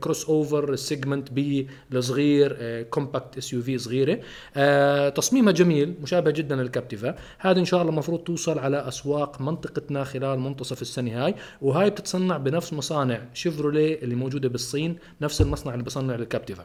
crossover 0.00 0.76
segment 0.76 1.32
B 1.32 1.68
الصغير 1.92 2.82
compact 2.82 3.38
SUV 3.38 3.78
صغيرة. 3.78 4.20
آه، 4.56 5.08
تصميمها 5.08 5.52
جميل 5.52 5.94
مشابه 6.02 6.30
جدا 6.30 6.56
للكابتيفا. 6.56 7.14
هذا 7.38 7.60
إن 7.60 7.64
شاء 7.64 7.80
الله 7.80 7.92
المفروض 7.92 8.20
توصل 8.20 8.58
على 8.58 8.88
أسواق 8.88 9.40
منطقتنا 9.40 10.04
خلال 10.04 10.38
منتصف 10.38 10.82
السنة 10.82 11.24
هاي. 11.24 11.34
وهاي 11.62 11.90
بتتصنع 11.90 12.36
بنفس 12.36 12.72
مصانع 12.72 13.20
شيفروليه 13.34 14.02
اللي 14.02 14.14
موجودة 14.14 14.48
بالصين 14.48 14.98
نفس 15.20 15.40
المصنع 15.40 15.72
اللي 15.74 15.84
بصنع 15.84 16.14
الكابتيفا 16.14 16.64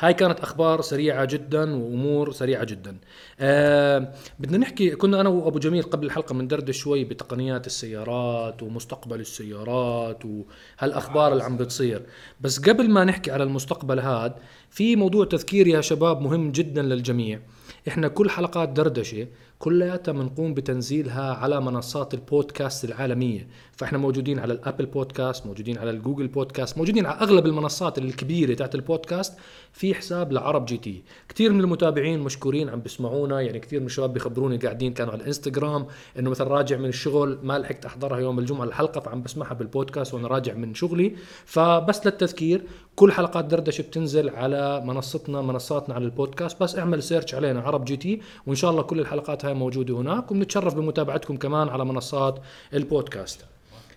هاي 0.00 0.14
كانت 0.14 0.40
أخبار 0.40 0.80
سريعة 0.80 1.24
جدا 1.24 1.74
وأمور 1.76 2.32
سريعة 2.32 2.64
جدا. 2.64 2.96
آه 3.40 4.12
بدنا 4.38 4.58
نحكي 4.58 4.90
كنا 4.90 5.20
أنا 5.20 5.28
وأبو 5.28 5.58
جميل 5.58 5.82
قبل 5.82 6.06
الحلقة 6.06 6.34
بندردش 6.34 6.78
شوي 6.78 7.04
بتقنيات 7.04 7.66
السيارات 7.66 8.62
ومستقبل 8.62 9.20
السيارات 9.20 10.22
وهالأخبار 10.24 11.32
اللي 11.32 11.44
عم 11.44 11.56
بتصير. 11.56 12.02
بس 12.40 12.60
قبل 12.60 12.90
ما 12.90 13.04
نحكي 13.04 13.30
على 13.30 13.44
المستقبل 13.44 13.98
هاد 13.98 14.32
في 14.70 14.96
موضوع 14.96 15.24
تذكير 15.24 15.66
يا 15.66 15.80
شباب 15.80 16.20
مهم 16.20 16.52
جدا 16.52 16.82
للجميع. 16.82 17.40
إحنا 17.88 18.08
كل 18.08 18.30
حلقات 18.30 18.68
دردشة 18.68 19.26
كلياتها 19.58 20.12
بنقوم 20.12 20.54
بتنزيلها 20.54 21.34
على 21.34 21.60
منصات 21.60 22.14
البودكاست 22.14 22.84
العالمية. 22.84 23.48
فإحنا 23.76 23.98
موجودين 23.98 24.38
على 24.38 24.52
ال 24.52 24.58
Apple 24.58 24.86
Podcast 24.86 25.46
موجودين 25.46 25.78
على 25.78 25.90
ال 25.90 25.95
Google 25.95 26.28
Podcast 26.28 26.78
موجودين 26.78 27.06
على 27.06 27.20
أغلب 27.20 27.46
المنصات 27.46 27.98
الكبيرة 27.98 28.54
تاعت 28.54 28.74
البودكاست 28.74 29.38
في 29.72 29.94
حساب 29.94 30.32
لعرب 30.32 30.64
جي 30.66 30.76
تي. 30.76 31.02
كثير 31.28 31.52
من 31.52 31.60
المتابعين 31.60 32.20
مشكورين 32.20 32.68
عم 32.68 32.80
بيسمعونا 32.80 33.40
يعني 33.40 33.58
كثير 33.58 33.80
من 33.80 33.86
الشباب 33.86 34.12
بيخبروني 34.12 34.56
قاعدين 34.56 34.94
كانوا 34.94 35.12
على 35.12 35.20
الإنستغرام 35.20 35.86
إنه 36.18 36.30
مثلا 36.30 36.48
راجع 36.48 36.76
من 36.76 36.88
الشغل 36.88 37.38
ما 37.42 37.58
لحقت 37.58 37.84
أحضرها 37.84 38.18
يوم 38.18 38.38
الجمعة 38.38 38.64
الحلقة 38.64 39.00
فعم 39.00 39.22
بسمعها 39.22 39.54
بالبودكاست 39.54 40.14
وأنا 40.14 40.28
راجع 40.28 40.54
من 40.54 40.74
شغلي. 40.74 41.16
فبس 41.44 42.06
للتذكير 42.06 42.62
كل 42.96 43.12
حلقات 43.12 43.44
دردشة 43.44 43.82
بتنزل 43.82 44.28
على 44.28 44.82
منصتنا 44.84 45.42
منصاتنا 45.42 45.94
على 45.94 46.04
البودكاست 46.04 46.62
بس 46.62 46.78
اعمل 46.78 47.02
search 47.02 47.34
علينا. 47.34 47.59
عرب 47.60 47.84
جي 47.84 47.96
تي 47.96 48.20
وإن 48.46 48.56
شاء 48.56 48.70
الله 48.70 48.82
كل 48.82 49.00
الحلقات 49.00 49.44
هاي 49.44 49.54
موجودة 49.54 49.96
هناك 49.96 50.30
وبنتشرف 50.30 50.74
بمتابعتكم 50.74 51.36
كمان 51.36 51.68
على 51.68 51.84
منصات 51.84 52.38
البودكاست. 52.74 53.44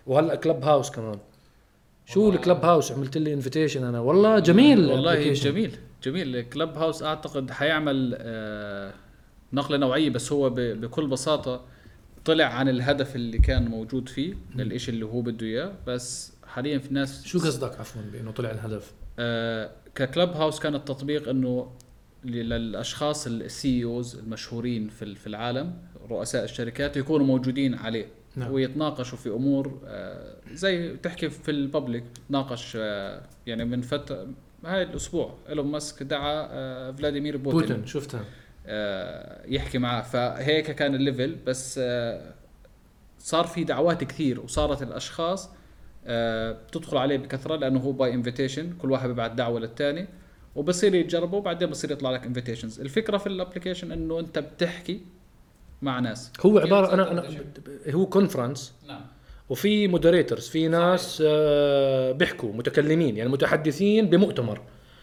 وهلأ 0.08 0.36
كلب 0.36 0.64
هاوس 0.64 0.92
كمان. 0.92 1.20
شو 2.06 2.30
الكلب 2.30 2.66
هاوس 2.66 2.92
عملت 2.92 3.18
لي 3.18 3.34
invitation 3.34 3.84
أنا. 3.84 4.00
والله 4.00 4.40
جميل 4.40 4.92
والله. 4.92 5.34
جميل 5.34 5.78
جميل. 6.04 6.42
كلب 6.42 6.78
هاوس 6.78 7.04
أعتقد 7.04 7.52
حيعمل 7.52 8.16
آه، 8.20 8.94
نقلة 9.54 9.78
نوعية 9.78 10.10
بس 10.10 10.32
هو 10.32 10.50
بكل 10.56 11.08
بساطة 11.08 11.62
طلع 12.26 12.46
عن 12.46 12.70
الهدف 12.70 13.16
اللي 13.16 13.38
كان 13.38 13.66
موجود 13.68 14.10
فيه 14.10 14.34
الإشي 14.60 14.92
اللي 14.92 15.06
هو 15.06 15.22
بده 15.22 15.48
إياه. 15.48 15.72
بس 15.88 16.34
حاليا 16.48 16.78
في 16.78 16.94
ناس 16.94 17.26
شو 17.26 17.40
قصدك 17.40 17.80
عفوا 17.80 18.02
بإنه 18.14 18.32
طلع 18.32 18.52
الهدف؟ 18.52 18.92
آه، 19.20 19.70
ككلب 19.96 20.30
هاوس 20.30 20.60
كان 20.60 20.76
التطبيق 20.76 21.30
إنه 21.30 21.72
للأشخاص 22.26 23.28
ال 23.28 23.84
CEOs 23.84 24.16
المشهورين 24.16 24.90
في 24.90 25.16
في 25.16 25.28
العالم 25.28 25.74
رؤساء 26.10 26.44
الشركات 26.44 26.98
يكونوا 26.98 27.26
موجودين 27.26 27.76
عليه. 27.76 28.06
نعم. 28.36 28.52
ويتناقشوا 28.52 29.18
في 29.18 29.30
أمور 29.30 29.82
آه، 29.86 30.36
زي 30.52 30.98
تحكي 30.98 31.30
في 31.30 31.52
ال 31.52 31.59
public 31.59 32.04
تناقش 32.30 32.78
آه، 32.80 33.22
يعني 33.48 33.66
من 33.66 33.82
فتره 33.82 34.28
هاي 34.66 34.84
الأسبوع 34.84 35.36
إيلون 35.50 35.66
ماسك 35.66 36.04
دعا 36.04 36.48
آه، 36.52 36.92
فلاديمير 36.92 37.38
بوتين, 37.38 37.60
بوتين 37.60 37.86
شفتها. 37.86 38.26
يحكي 39.46 39.78
معاه. 39.78 40.02
فهيك 40.02 40.72
كان 40.72 40.96
ال 40.96 41.02
level 41.02 41.36
بس 41.48 41.80
صار 43.20 43.48
في 43.48 43.64
دعوات 43.64 44.04
كثير 44.04 44.40
وصارت 44.40 44.84
الأشخاص 44.84 45.50
بتدخل 46.08 46.98
عليه 46.98 47.18
بكثرة 47.18 47.56
لأنه 47.56 47.80
هو 47.80 47.92
by 47.92 48.14
invitation 48.14 48.74
كل 48.82 48.92
واحد 48.92 49.08
بيبعت 49.08 49.32
دعوة 49.32 49.60
للثاني 49.60 50.08
وبصير 50.56 50.96
يتجربوا 50.96 51.40
وبعدين 51.40 51.70
بصير 51.70 51.92
يطلع 51.92 52.12
لك 52.12 52.26
invitations 52.26 52.80
الفكرة 52.80 53.18
في 53.18 53.28
ال 53.28 53.33
application 53.33 53.92
إنه 53.92 54.20
أنت 54.20 54.40
بتحكي 54.40 55.02
مع 55.82 56.00
ناس. 56.00 56.32
هو 56.46 56.60
عباره 56.60 56.94
أنا 56.94 57.12
أنا 57.12 57.24
هو 57.90 58.06
conference 58.06 58.74
نعم. 58.88 59.02
وفي 59.50 59.88
moderators 59.88 60.48
في 60.48 60.68
ناس 60.68 61.24
آه، 61.26 62.12
بيحكوا 62.12 62.54
متكلمين 62.54 63.18
يعني 63.18 63.30
متحدثين 63.30 64.10
بمؤتمر. 64.10 64.62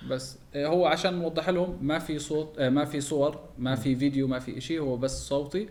بس 0.08 0.38
آه، 0.54 0.66
هو 0.66 0.86
عشان 0.86 1.14
نوضح 1.14 1.48
لهم 1.48 1.78
ما 1.82 1.98
في 1.98 2.18
صوت 2.18 2.58
آه، 2.58 2.68
ما 2.68 2.84
في 2.84 3.00
صور 3.00 3.40
ما 3.58 3.74
في 3.74 3.96
فيديو 3.96 4.28
ما 4.28 4.38
في 4.38 4.58
إشي 4.58 4.78
هو 4.78 4.96
بس 4.96 5.28
صوتي. 5.28 5.68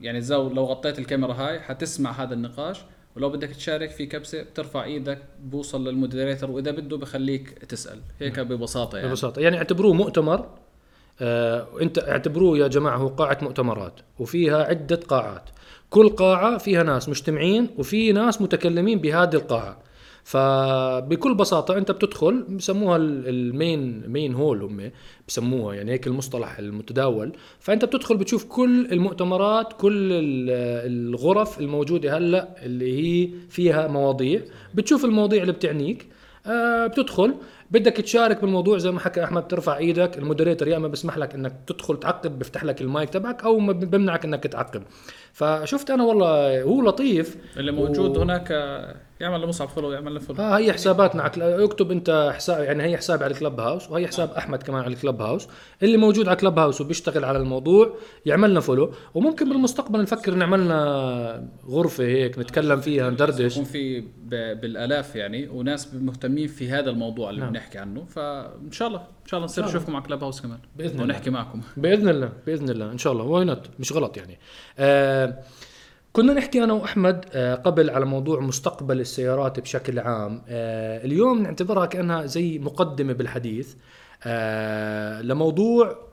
يعني 0.00 0.20
لو 0.30 0.64
غطيت 0.64 0.98
الكاميرا 0.98 1.32
هاي 1.32 1.60
حتسمع 1.60 2.10
هذا 2.10 2.34
النقاش. 2.34 2.80
ولو 3.16 3.30
بدك 3.30 3.48
تشارك 3.48 3.90
في 3.90 4.06
كبسة 4.06 4.42
بترفع 4.42 4.84
إيدك 4.84 5.18
بوصل 5.42 5.88
للمودريتور 5.88 6.50
وإذا 6.50 6.70
بده 6.70 6.96
بخليك 6.96 7.48
تسأل. 7.48 8.00
هيك 8.20 8.40
ببساطة 8.40 8.98
يعني. 8.98 9.08
ببساطة. 9.08 9.40
يعني 9.40 9.58
اعتبروه 9.58 9.92
مؤتمر 9.92 10.46
آه، 11.20 11.66
انت 11.82 11.98
اعتبروه 11.98 12.58
يا 12.58 12.68
جماعة 12.68 12.96
هو 12.96 13.08
قاعة 13.08 13.38
مؤتمرات 13.42 13.92
وفيها 14.18 14.64
عدة 14.64 14.96
قاعات. 14.96 15.42
كل 15.90 16.08
قاعة 16.08 16.58
فيها 16.58 16.82
ناس 16.82 17.08
مجتمعين 17.08 17.68
وفي 17.78 18.12
ناس 18.12 18.42
متكلمين 18.42 18.98
بهذه 18.98 19.34
القاعة. 19.34 19.78
فبكل 20.30 21.34
بساطة 21.34 21.78
أنت 21.78 21.90
بتدخل 21.90 22.42
بسموها 22.48 22.96
ال- 22.96 23.28
المين 23.28 24.02
مين 24.08 24.34
هول 24.34 24.62
هم 24.62 24.90
بسموها 25.28 25.74
يعني 25.74 25.92
هيك 25.92 26.06
المصطلح 26.06 26.58
المتداول. 26.58 27.32
فأنت 27.60 27.84
بتدخل 27.84 28.16
بتشوف 28.16 28.44
كل 28.44 28.86
المؤتمرات 28.92 29.72
كل 29.72 30.12
ال- 30.12 30.50
الغرف 30.92 31.60
الموجودة 31.60 32.16
هلأ 32.16 32.48
اللي 32.62 32.98
هي 33.24 33.28
فيها 33.48 33.86
مواضيع. 33.88 34.40
بتشوف 34.74 35.04
المواضيع 35.04 35.42
اللي 35.42 35.52
بتعنيك. 35.52 36.06
آه 36.46 36.86
بتدخل. 36.86 37.34
بدك 37.70 37.92
تشارك 37.96 38.40
بالموضوع 38.40 38.78
زي 38.78 38.90
ما 38.90 39.00
حكى 39.00 39.24
أحمد 39.24 39.48
ترفع 39.48 39.76
إيدك. 39.76 40.18
ال 40.18 40.23
moderator 40.23 40.68
يا 40.68 40.76
إما 40.76 40.88
بسمح 40.88 41.18
لك 41.18 41.34
إنك 41.34 41.56
تدخل 41.66 41.96
تعقب 42.00 42.38
بيفتح 42.38 42.64
لك 42.64 42.80
المايك 42.80 43.10
تبعك 43.10 43.44
أو 43.44 43.58
بمنعك 43.72 44.24
إنك 44.24 44.42
تعقب 44.44 44.82
فشفت 45.32 45.90
أنا 45.90 46.04
والله 46.04 46.62
هو 46.62 46.82
لطيف. 46.82 47.36
اللي 47.56 47.72
موجود 47.72 48.16
و- 48.16 48.20
هناك 48.20 48.52
يعمل 49.20 49.40
لمصعب 49.40 49.68
follow 49.68 49.92
يعمل 49.92 50.14
له 50.14 50.20
follow 50.20 50.42
ها 50.42 50.58
هي 50.58 50.72
حساباتنا 50.72 51.22
على 51.22 51.64
اكتب 51.64 51.90
انت 51.90 52.32
حساب 52.34 52.64
يعني 52.64 52.82
هي 52.82 52.96
حسابي 52.96 53.24
على 53.24 53.32
ال 53.32 53.60
Clubhouse 53.60 53.90
وهي 53.90 54.06
حساب 54.06 54.30
أحمد 54.30 54.62
كمان 54.62 54.82
على 54.82 54.94
ال 54.94 55.22
Clubhouse. 55.22 55.48
اللي 55.82 55.96
موجود 55.96 56.28
على 56.28 56.36
ال 56.36 56.58
Clubhouse 56.58 56.80
وبيشتغل 56.80 57.24
على 57.24 57.38
الموضوع 57.38 57.96
يعملنا 58.26 58.60
follow. 58.60 58.92
وممكن 59.14 59.48
بالمستقبل 59.48 60.02
نفكر 60.02 60.34
نعملنا 60.34 61.48
غرفة 61.66 62.04
هيك 62.04 62.38
نتكلم 62.38 62.80
فيها 62.80 63.10
ندردش. 63.10 63.52
يكون 63.52 63.64
في 63.64 64.00
بالآلاف 64.54 65.16
يعني 65.16 65.48
وناس 65.48 65.94
مهتمين 65.94 66.48
في 66.48 66.70
هذا 66.70 66.90
الموضوع 66.90 67.30
اللي 67.30 67.40
نعم. 67.40 67.52
بنحكي 67.52 67.78
عنه. 67.78 68.04
فإن 68.04 68.72
شاء 68.72 68.88
الله 68.88 68.98
إن 68.98 69.26
شاء 69.26 69.38
الله 69.38 69.44
نصير. 69.44 69.64
نشوفكم 69.64 69.96
على 69.96 70.04
Clubhouse 70.04 70.40
كمان. 70.40 70.58
بإذن 70.76 70.90
الله. 70.90 71.02
ونحكي 71.02 71.30
معكم. 71.30 71.60
بإذن 71.76 72.08
الله 72.08 72.32
بإذن 72.46 72.70
الله. 72.70 72.92
إن 72.92 72.98
شاء 72.98 73.12
الله. 73.12 73.24
why 73.24 73.56
مش 73.78 73.92
غلط 73.92 74.16
يعني. 74.16 74.38
آه 74.78 75.38
كنا 76.12 76.32
نحكي 76.32 76.64
أنا 76.64 76.72
وأحمد 76.72 77.24
آه 77.32 77.54
قبل 77.54 77.90
على 77.90 78.04
موضوع 78.04 78.40
مستقبل 78.40 79.00
السيارات 79.00 79.60
بشكل 79.60 79.98
عام. 79.98 80.42
آه 80.48 81.04
اليوم 81.04 81.42
نعتبرها 81.42 81.86
كأنها 81.86 82.26
زي 82.26 82.58
مقدمة 82.58 83.12
بالحديث. 83.12 83.74
آه 84.24 85.22
لموضوع 85.22 86.10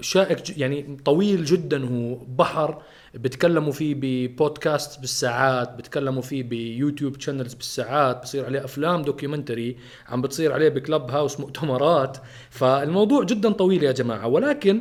شائك 0.00 0.58
يعني 0.58 0.96
طويل 1.04 1.44
جدا 1.44 1.84
هو 1.88 2.14
بحر. 2.14 2.82
بتكلموا 3.14 3.72
فيه 3.72 3.94
ببودكاست 3.98 5.00
بالساعات 5.00 5.74
بتكلموا 5.74 6.22
فيه 6.22 6.42
ب 6.42 6.52
YouTube 6.52 7.20
channels 7.20 7.54
بالساعات 7.54 8.22
بصير 8.22 8.44
عليه 8.44 8.64
أفلام 8.64 9.02
documentary 9.02 9.76
عم 10.08 10.22
بتصير 10.22 10.52
عليه 10.52 10.68
ب 10.68 11.10
Clubhouse 11.10 11.40
مؤتمرات. 11.40 12.16
فالموضوع 12.50 13.24
جدا 13.24 13.52
طويل 13.52 13.82
يا 13.82 13.92
جماعة. 13.92 14.26
ولكن 14.26 14.80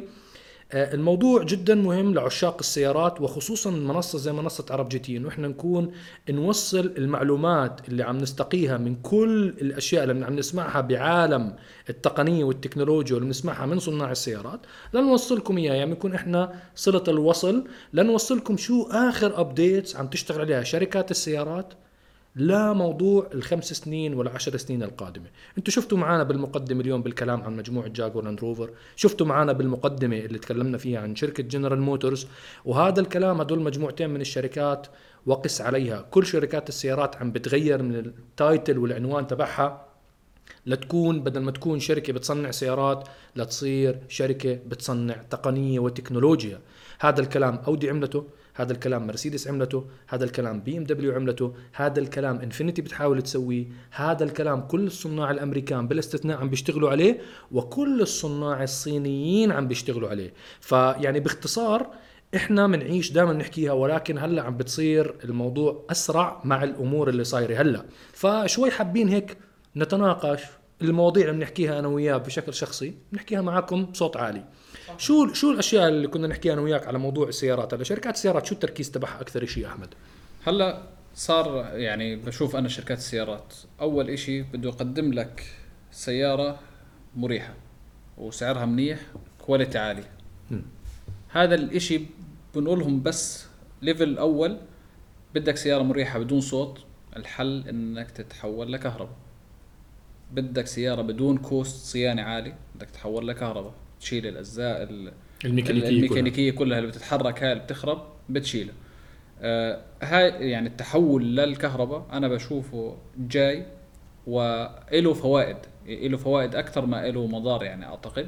الموضوع 0.73 1.43
جدا 1.43 1.75
مهم 1.75 2.13
لعشاق 2.13 2.57
السيارات 2.59 3.21
وخصوصا 3.21 3.71
منصة 3.71 4.17
زي 4.19 4.31
منصة 4.31 4.65
Arab 4.69 4.89
GT. 4.89 5.17
إنه 5.17 5.27
إحنا 5.27 5.47
نكون 5.47 5.91
نوصل 6.29 6.93
المعلومات 6.97 7.87
اللي 7.87 8.03
عم 8.03 8.17
نستقيها 8.17 8.77
من 8.77 8.95
كل 8.95 9.53
الأشياء 9.61 10.03
اللي 10.03 10.25
عم 10.25 10.35
نسمعها 10.35 10.81
بعالم 10.81 11.55
التقنية 11.89 12.43
والتكنولوجيا 12.43 13.15
واللي 13.15 13.27
بنسمعها 13.27 13.65
من 13.65 13.79
صناع 13.79 14.11
السيارات. 14.11 14.59
لنوصلكم 14.93 15.57
إياها 15.57 15.75
يعني 15.75 15.91
يكون 15.91 16.13
إحنا 16.13 16.53
صلة 16.75 17.03
الوصل. 17.07 17.67
لنوصلكم 17.93 18.57
شو 18.57 18.83
آخر 18.91 19.41
updates 19.41 19.95
عم 19.95 20.07
تشتغل 20.07 20.41
عليها 20.41 20.63
شركات 20.63 21.11
السيارات. 21.11 21.73
لا 22.35 22.73
موضوع 22.73 23.29
الخمس 23.33 23.73
سنين 23.73 24.13
ولا 24.13 24.31
عشر 24.31 24.57
سنين 24.57 24.83
القادمة. 24.83 25.25
أنتوا 25.57 25.73
شفتوا 25.73 25.97
معنا 25.97 26.23
بالمقدمة 26.23 26.81
اليوم 26.81 27.01
بالكلام 27.01 27.41
عن 27.41 27.55
مجموعة 27.55 27.87
جاكوار 27.87 28.23
لاند 28.23 28.39
روفر. 28.39 28.69
شفتوا 28.95 29.27
معنا 29.27 29.51
بالمقدمة 29.53 30.17
اللي 30.17 30.39
تكلمنا 30.39 30.77
فيها 30.77 30.99
عن 30.99 31.15
شركة 31.15 31.43
جنرال 31.43 31.81
موتورز. 31.81 32.27
وهذا 32.65 32.99
الكلام 32.99 33.41
هدول 33.41 33.59
مجموعتين 33.61 34.09
من 34.09 34.21
الشركات 34.21 34.87
وقس 35.25 35.61
عليها. 35.61 36.01
كل 36.11 36.25
شركات 36.25 36.69
السيارات 36.69 37.15
عم 37.15 37.31
بتغير 37.31 37.83
من 37.83 37.95
ال 37.95 38.09
title 38.09 38.77
والعنوان 38.77 39.27
تبعها 39.27 39.85
لتكون 40.65 41.23
بدل 41.23 41.39
ما 41.39 41.51
تكون 41.51 41.79
شركة 41.79 42.13
بتصنع 42.13 42.51
سيارات 42.51 43.07
لتصير 43.35 43.99
شركة 44.07 44.53
بتصنع 44.67 45.13
تقنية 45.13 45.79
وتكنولوجيا. 45.79 46.59
هذا 46.99 47.21
الكلام 47.21 47.55
أودي 47.67 47.89
عملته. 47.89 48.27
هذا 48.55 48.73
الكلام 48.73 49.07
مرسيدس 49.07 49.47
عملته 49.47 49.85
هذا 50.07 50.23
الكلام 50.25 50.59
BMW 50.61 51.13
عملته 51.13 51.53
هذا 51.73 51.99
الكلام 51.99 52.39
انفينيتي 52.39 52.81
بتحاول 52.81 53.21
تسويه 53.21 53.65
هذا 53.91 54.23
الكلام 54.23 54.61
كل 54.61 54.85
الصناع 54.87 55.31
الأمريكان 55.31 55.87
بلا 55.87 55.99
استثناء 55.99 56.37
عم 56.37 56.49
بيشتغلوا 56.49 56.89
عليه 56.89 57.21
وكل 57.51 58.01
الصناع 58.01 58.63
الصينيين 58.63 59.51
عم 59.51 59.67
بيشتغلوا 59.67 60.09
عليه. 60.09 60.33
فيعني 60.61 61.19
باختصار 61.19 61.87
إحنا 62.35 62.67
بنعيش 62.67 63.11
دائما 63.11 63.33
نحكيها 63.33 63.71
ولكن 63.71 64.17
هلأ 64.17 64.41
عم 64.41 64.57
بتصير 64.57 65.15
الموضوع 65.23 65.85
أسرع 65.91 66.41
مع 66.43 66.63
الأمور 66.63 67.09
اللي 67.09 67.23
صايرة 67.23 67.61
هلأ. 67.61 67.85
فشوي 68.13 68.71
حابين 68.71 69.09
هيك 69.09 69.37
نتناقش. 69.75 70.41
المواضيع 70.81 71.29
اللي 71.29 71.37
بنحكيها 71.37 71.79
أنا 71.79 71.87
وياه 71.87 72.17
بشكل 72.17 72.53
شخصي 72.53 72.93
بنحكيها 73.11 73.41
معكم 73.41 73.85
بصوت 73.85 74.17
عالي. 74.17 74.43
شو 74.97 75.33
شو 75.33 75.51
الأشياء 75.51 75.87
اللي 75.87 76.07
كنا 76.07 76.27
نحكيها 76.27 76.53
أنا 76.53 76.61
وياك 76.61 76.87
على 76.87 76.99
موضوع 76.99 77.27
السيارات؟ 77.27 77.73
هلا 77.73 77.83
شركات 77.83 78.13
السيارات 78.13 78.45
شو 78.45 78.55
التركيز 78.55 78.91
تبعها 78.91 79.21
أكثر 79.21 79.45
شيء 79.45 79.67
أحمد؟ 79.67 79.93
هلا 80.47 80.81
صار 81.15 81.69
يعني 81.73 82.15
بشوف 82.15 82.55
أنا 82.55 82.69
شركات 82.69 82.97
السيارات. 82.97 83.53
أول 83.81 84.09
إشي 84.09 84.41
بده 84.41 84.69
يقدم 84.69 85.13
لك 85.13 85.43
سيارة 85.91 86.59
مريحة 87.15 87.53
وسعرها 88.17 88.65
منيح 88.65 88.99
quality 89.45 89.77
عالي. 89.77 90.03
هذا 91.29 91.55
الإشي 91.55 92.01
بنقولهم 92.55 93.03
بس 93.03 93.45
level 93.81 94.17
أول 94.17 94.57
بدك 95.35 95.57
سيارة 95.57 95.83
مريحة 95.83 96.19
بدون 96.19 96.41
صوت 96.41 96.79
الحل 97.15 97.67
إنك 97.67 98.11
تتحول 98.11 98.73
لكهرباء. 98.73 99.15
بدك 100.33 100.67
سيارة 100.67 101.01
بدون 101.01 101.37
cost 101.37 101.85
صيانة 101.85 102.21
عالي 102.21 102.53
بدك 102.75 102.89
تحول 102.89 103.27
لكهرباء 103.27 103.73
تشيل 103.99 104.27
الأجزاء 104.27 104.83
ال- 104.83 105.11
الميكانيكية 105.45 105.89
الميكانيكية 105.89 106.51
كلها 106.51 106.77
اللي 106.79 106.89
بتتحرك 106.89 107.43
هاي 107.43 107.51
اللي 107.51 107.63
بتخرب 107.63 108.01
بتشيلها. 108.29 108.73
آه 109.41 109.81
هاي 110.01 110.49
يعني 110.49 110.67
التحول 110.67 111.35
للكهرباء 111.35 112.05
أنا 112.13 112.27
بشوفه 112.27 112.97
جاي 113.17 113.65
وله 114.27 115.13
فوائد 115.13 115.57
له 115.87 116.17
فوائد 116.17 116.55
أكثر 116.55 116.85
ما 116.85 117.07
له 117.11 117.27
مضار 117.27 117.63
يعني 117.63 117.85
أعتقد. 117.85 118.27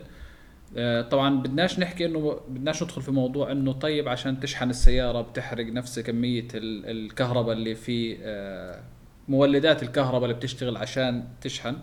آه 0.78 1.02
طبعا 1.02 1.42
بدناش 1.42 1.80
نحكي 1.80 2.06
إنه 2.06 2.40
بدناش 2.50 2.84
ندخل 2.84 3.02
في 3.02 3.12
موضوع 3.12 3.52
إنه 3.52 3.72
طيب 3.74 4.08
عشان 4.08 4.40
تشحن 4.40 4.70
السيارة 4.70 5.22
بتحرق 5.22 5.66
نفس 5.66 6.00
كمية 6.00 6.48
ال- 6.54 6.86
الكهرباء 7.06 7.54
اللي 7.56 7.76
في 7.76 8.18
آه 8.22 8.82
مولدات 9.28 9.84
الكهرباء 9.84 10.24
اللي 10.24 10.34
بتشتغل 10.34 10.78
عشان 10.78 11.28
تشحن. 11.42 11.76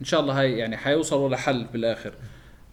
إن 0.00 0.04
شاء 0.04 0.20
الله 0.20 0.40
هاي 0.40 0.58
يعني 0.58 0.76
حيوصلوا 0.76 1.28
لحل 1.28 1.64
بالآخر. 1.64 2.14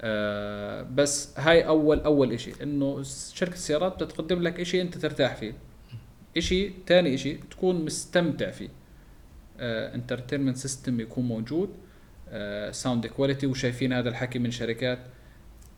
آه 0.02 0.82
بس 0.82 1.40
هاي 1.40 1.68
أول 1.68 2.00
أول 2.00 2.32
إشي. 2.32 2.64
إنه 2.64 3.04
شركة 3.34 3.54
السيارات 3.54 4.04
بتقدم 4.04 4.42
لك 4.42 4.60
إشي 4.60 4.82
أنت 4.82 4.98
ترتاح 4.98 5.36
فيه. 5.36 5.54
إشي 6.38 6.72
تاني 6.86 7.14
إشي 7.14 7.34
تكون 7.34 7.86
مستمتع 7.86 8.52
فيه. 8.52 8.70
entertainment 9.60 10.58
system 10.58 11.00
يكون 11.00 11.26
موجود. 11.26 11.70
sound 12.72 13.08
quality 13.08 13.48
وشايفين 13.48 13.94
هذا 13.94 14.10
الحكي 14.10 14.40
من 14.40 14.52
شركات 14.52 15.00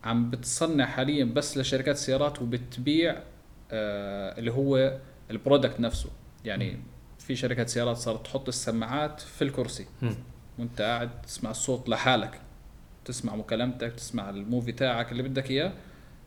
عم 0.03 0.29
بتصنع 0.29 0.85
حاليا 0.85 1.25
بس 1.25 1.57
لشركات 1.57 1.96
السيارات 1.96 2.42
وبتبيع 2.42 3.16
آه 3.72 4.40
اللي 4.40 4.51
هو 4.51 4.98
ال 5.31 5.37
product 5.37 5.79
نفسه. 5.79 6.09
يعني 6.46 6.79
في 7.29 7.35
شركات 7.35 7.70
سيارات 7.70 7.98
صارت 7.98 8.25
تحط 8.25 8.48
السماعات 8.48 9.20
في 9.22 9.42
الكرسي. 9.42 9.85
مم. 10.01 10.15
وانت 10.59 10.81
قاعد 10.81 11.22
تسمع 11.22 11.51
الصوت 11.51 11.89
لحالك. 11.89 12.39
تسمع 13.05 13.35
مكالمتك 13.35 13.94
تسمع 13.94 14.29
ال 14.29 14.36
movie 14.36 14.72
تاعك 14.72 15.11
اللي 15.11 15.24
بدك 15.24 15.51
إياه 15.51 15.74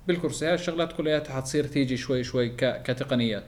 بالكرسي. 0.09 0.47
هاي 0.47 0.55
الشغلات 0.55 0.93
كلها 0.93 1.21
حتصير 1.21 1.65
تيجي 1.67 1.97
شوي 1.97 2.25
شوي 2.25 2.49
كتقنيات. 2.59 3.45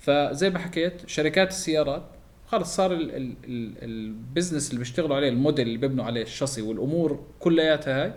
فزي 0.00 0.50
ما 0.50 0.58
حكيت 0.58 1.08
شركات 1.08 1.48
السيارات 1.48 2.02
خلص 2.46 2.76
صار 2.76 2.92
ال- 2.92 3.16
ال- 3.16 3.34
ال- 3.44 3.84
ال 3.84 3.93
business 3.93 4.68
اللي 4.68 4.78
بيشتغلوا 4.78 5.16
عليه 5.16 5.28
الموديل 5.28 5.66
اللي 5.66 5.78
بيبنوا 5.78 6.04
عليه 6.04 6.22
الشاصي 6.22 6.62
والأمور 6.62 7.24
كلياتها 7.40 8.04
هاي 8.04 8.12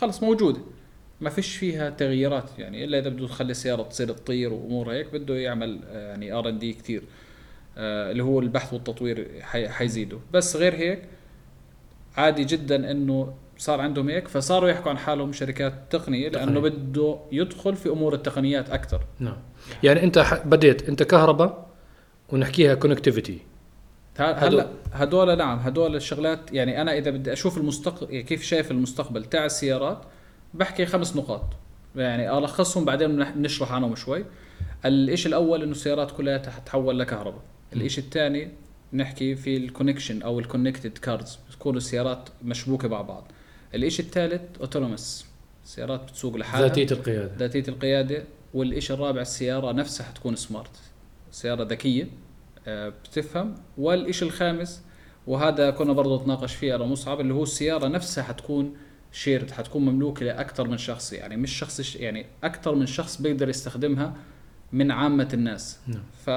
خلص 0.00 0.22
موجودة. 0.22 0.60
ما 1.20 1.30
فيش 1.30 1.56
فيها 1.56 1.90
تغييرات 1.90 2.50
يعني 2.58 2.84
إلا 2.84 2.98
إذا 2.98 3.08
بده 3.08 3.26
تخلي 3.26 3.50
السيارة 3.50 3.82
تصير 3.82 4.12
تطير 4.12 4.52
وأمور 4.52 4.92
هيك 4.92 5.12
بده 5.12 5.34
يعمل 5.36 5.80
آه، 5.88 6.08
يعني 6.10 6.32
R&D 6.32 6.72
كثير. 6.72 7.02
اللي 7.76 8.22
هو 8.22 8.40
البحث 8.40 8.72
والتطوير 8.72 9.28
حي- 9.40 9.68
حيزيدوا. 9.68 10.18
بس 10.32 10.56
غير 10.56 10.74
هيك 10.74 11.02
عادي 12.16 12.44
جدا 12.44 12.90
إنه 12.90 13.34
صار 13.58 13.80
عندهم 13.80 14.08
هيك 14.08 14.28
فصاروا 14.28 14.68
يحكوا 14.68 14.90
عن 14.90 14.98
حالهم 14.98 15.32
شركات 15.32 15.74
تقنية 15.90 16.28
لأنه 16.28 16.60
تقنية. 16.60 16.60
بده 16.70 17.16
يدخل 17.32 17.76
في 17.76 17.88
أمور 17.88 18.14
التقنيات 18.14 18.70
أكثر 18.70 19.00
نعم. 19.20 19.36
يعني 19.82 20.02
أنت 20.02 20.40
بديت 20.44 20.88
أنت 20.88 21.02
كهرباء 21.02 21.66
ونحكيها 22.32 22.74
كونكتيفيتي 22.74 23.38
هلأ 24.18 24.68
هدول. 24.92 25.38
نعم 25.38 25.58
هدول 25.58 25.96
الشغلات 25.96 26.52
يعني 26.52 26.82
أنا 26.82 26.98
إذا 26.98 27.10
بدي 27.10 27.32
أشوف 27.32 27.58
المستقبل 27.58 28.10
يعني 28.10 28.22
كيف 28.22 28.42
شايف 28.42 28.70
المستقبل 28.70 29.24
تاع 29.24 29.44
السيارات 29.44 29.98
بحكي 30.54 30.86
خمس 30.86 31.16
نقاط. 31.16 31.44
يعني 31.96 32.38
ألخصهم 32.38 32.84
بعدين 32.84 33.24
بنشرح 33.24 33.72
عنهم 33.72 33.94
شوي. 33.94 34.24
الإشي 34.84 35.28
الأول 35.28 35.62
إنه 35.62 35.70
السيارات 35.72 36.10
كلها 36.10 36.38
تتحول 36.38 36.98
لكهرباء. 36.98 37.40
الإشي 37.72 38.00
الثاني 38.00 38.48
نحكي 38.92 39.34
في 39.34 39.56
ال 39.56 39.62
connection 39.62 40.22
أو 40.22 40.38
ال 40.38 40.44
connected 40.44 40.98
cars 40.98 41.38
تكون 41.52 41.76
السيارات 41.76 42.28
مشبوكة 42.44 42.88
مع 42.88 43.02
بعض. 43.02 43.32
الإشي 43.74 44.02
الثالث 44.02 44.42
autonomous 44.60 45.26
السيارات 45.64 46.00
بتسوق 46.02 46.36
لحالها. 46.36 46.68
ذاتية 46.68 46.94
القيادة. 46.94 47.36
ذاتية 47.36 47.64
القيادة. 47.68 48.24
والإشي 48.54 48.92
الرابع 48.92 49.20
السيارة 49.20 49.72
نفسها 49.72 50.06
حتكون 50.06 50.36
smart 50.36 50.70
سيارة 51.30 51.64
ذكية 51.64 52.08
آه، 52.66 52.88
بتفهم. 52.88 53.54
والإشي 53.78 54.24
الخامس 54.24 54.82
وهذا 55.26 55.70
كنا 55.70 55.92
برضو 55.92 56.20
نتناقش 56.20 56.54
فيه 56.54 56.74
أنا 56.74 56.84
مصعب 56.84 57.20
اللي 57.20 57.34
هو 57.34 57.42
السيارة 57.42 57.88
نفسها 57.88 58.24
حتكون 58.24 58.76
shared 59.12 59.50
حتكون 59.50 59.84
مملوكة 59.84 60.26
لأكثر 60.26 60.68
من 60.68 60.78
شخص. 60.78 61.12
يعني 61.12 61.36
مش 61.36 61.58
شخص 61.58 61.96
يعني 61.96 62.26
أكثر 62.44 62.74
من 62.74 62.86
شخص 62.86 63.22
بيقدر 63.22 63.48
يستخدمها 63.48 64.14
من 64.72 64.90
عامة 64.90 65.28
الناس. 65.34 65.78
نعم. 65.86 66.02
ف 66.24 66.30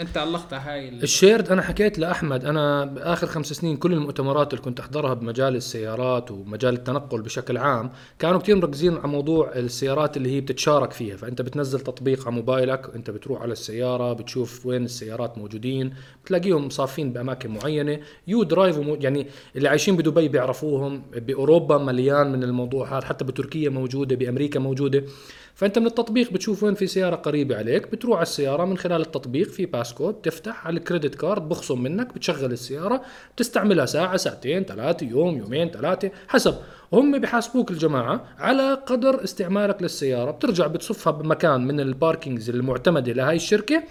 أنت 0.00 0.16
علقت 0.16 0.52
على 0.52 0.62
هاي 0.62 0.88
ال- 0.88 1.02
ال 1.02 1.09
shared 1.09 1.48
أنا 1.52 1.62
حكيت 1.62 1.98
لأحمد 1.98 2.44
أنا 2.44 2.84
باخر 2.84 3.26
خمس 3.26 3.46
سنين 3.52 3.76
كل 3.76 3.92
المؤتمرات 3.92 4.52
اللي 4.54 4.64
كنت 4.64 4.80
أحضرها 4.80 5.14
بمجال 5.14 5.56
السيارات 5.56 6.30
ومجال 6.30 6.74
التنقل 6.74 7.22
بشكل 7.22 7.56
عام 7.56 7.90
كانوا 8.18 8.40
كثير 8.40 8.56
مركزين 8.56 8.96
على 8.96 9.08
موضوع 9.08 9.52
السيارات 9.56 10.16
اللي 10.16 10.36
هي 10.36 10.40
بتتشارك 10.40 10.92
فيها. 10.92 11.16
فأنت 11.16 11.42
بتنزل 11.42 11.80
تطبيق 11.80 12.26
على 12.26 12.34
موبايلك 12.36 12.90
أنت 12.94 13.10
بتروح 13.10 13.42
على 13.42 13.52
السيارة 13.52 14.12
بتشوف 14.12 14.66
وين 14.66 14.84
السيارات 14.84 15.38
موجودين 15.38 15.94
بتلاقيهم 16.24 16.70
صافين 16.70 17.12
بأماكن 17.12 17.50
معينة. 17.50 17.98
Udrive 18.28 18.42
و 18.42 18.78
ekar 18.78 18.94
يعني 18.94 19.26
اللي 19.56 19.68
عايشين 19.68 19.96
بدبي 19.96 20.28
بيعرفوهم 20.28 21.02
بأوروبا 21.16 21.78
مليان 21.78 22.32
من 22.32 22.42
الموضوع 22.44 22.98
هذا 22.98 23.06
حتى 23.06 23.24
بتركيا 23.24 23.68
موجودة 23.70 24.16
بأمريكا 24.16 24.60
موجودة. 24.60 25.04
فأنت 25.54 25.78
من 25.78 25.86
التطبيق 25.86 26.32
بتشوف 26.32 26.62
وين 26.62 26.74
في 26.74 26.86
سيارة 26.86 27.16
قريبة 27.16 27.56
عليك 27.56 27.92
بتروح 27.92 28.16
على 28.16 28.22
السيارة 28.22 28.64
من 28.64 28.78
خلال 28.78 29.00
التطبيق 29.00 29.48
في 29.48 29.66
passcode 29.66 30.14
تفتح 30.14 30.66
على 30.66 30.78
ال 30.78 30.83
credit 30.83 31.14
card 31.14 31.48
بخصم 31.48 31.82
منك 31.82 32.14
بتشغل 32.14 32.52
السيارة 32.52 33.02
بتستعملها 33.36 33.86
ساعة 33.86 34.16
ساعتين 34.16 34.64
ثلاثة 34.64 35.06
يوم 35.06 35.38
يومين 35.38 35.70
ثلاثة 35.70 36.10
حسب. 36.28 36.54
هم 36.92 37.18
بحاسبوك 37.18 37.70
الجماعة 37.70 38.24
على 38.38 38.74
قدر 38.74 39.24
استعمالك 39.24 39.82
للسيارة. 39.82 40.30
بترجع 40.30 40.66
بتصفها 40.66 41.10
بمكان 41.10 41.66
من 41.66 41.80
ال 41.80 41.88
parkings 41.88 42.50
المعتمدة 42.50 43.12
لهي 43.12 43.36
الشركة 43.36 43.82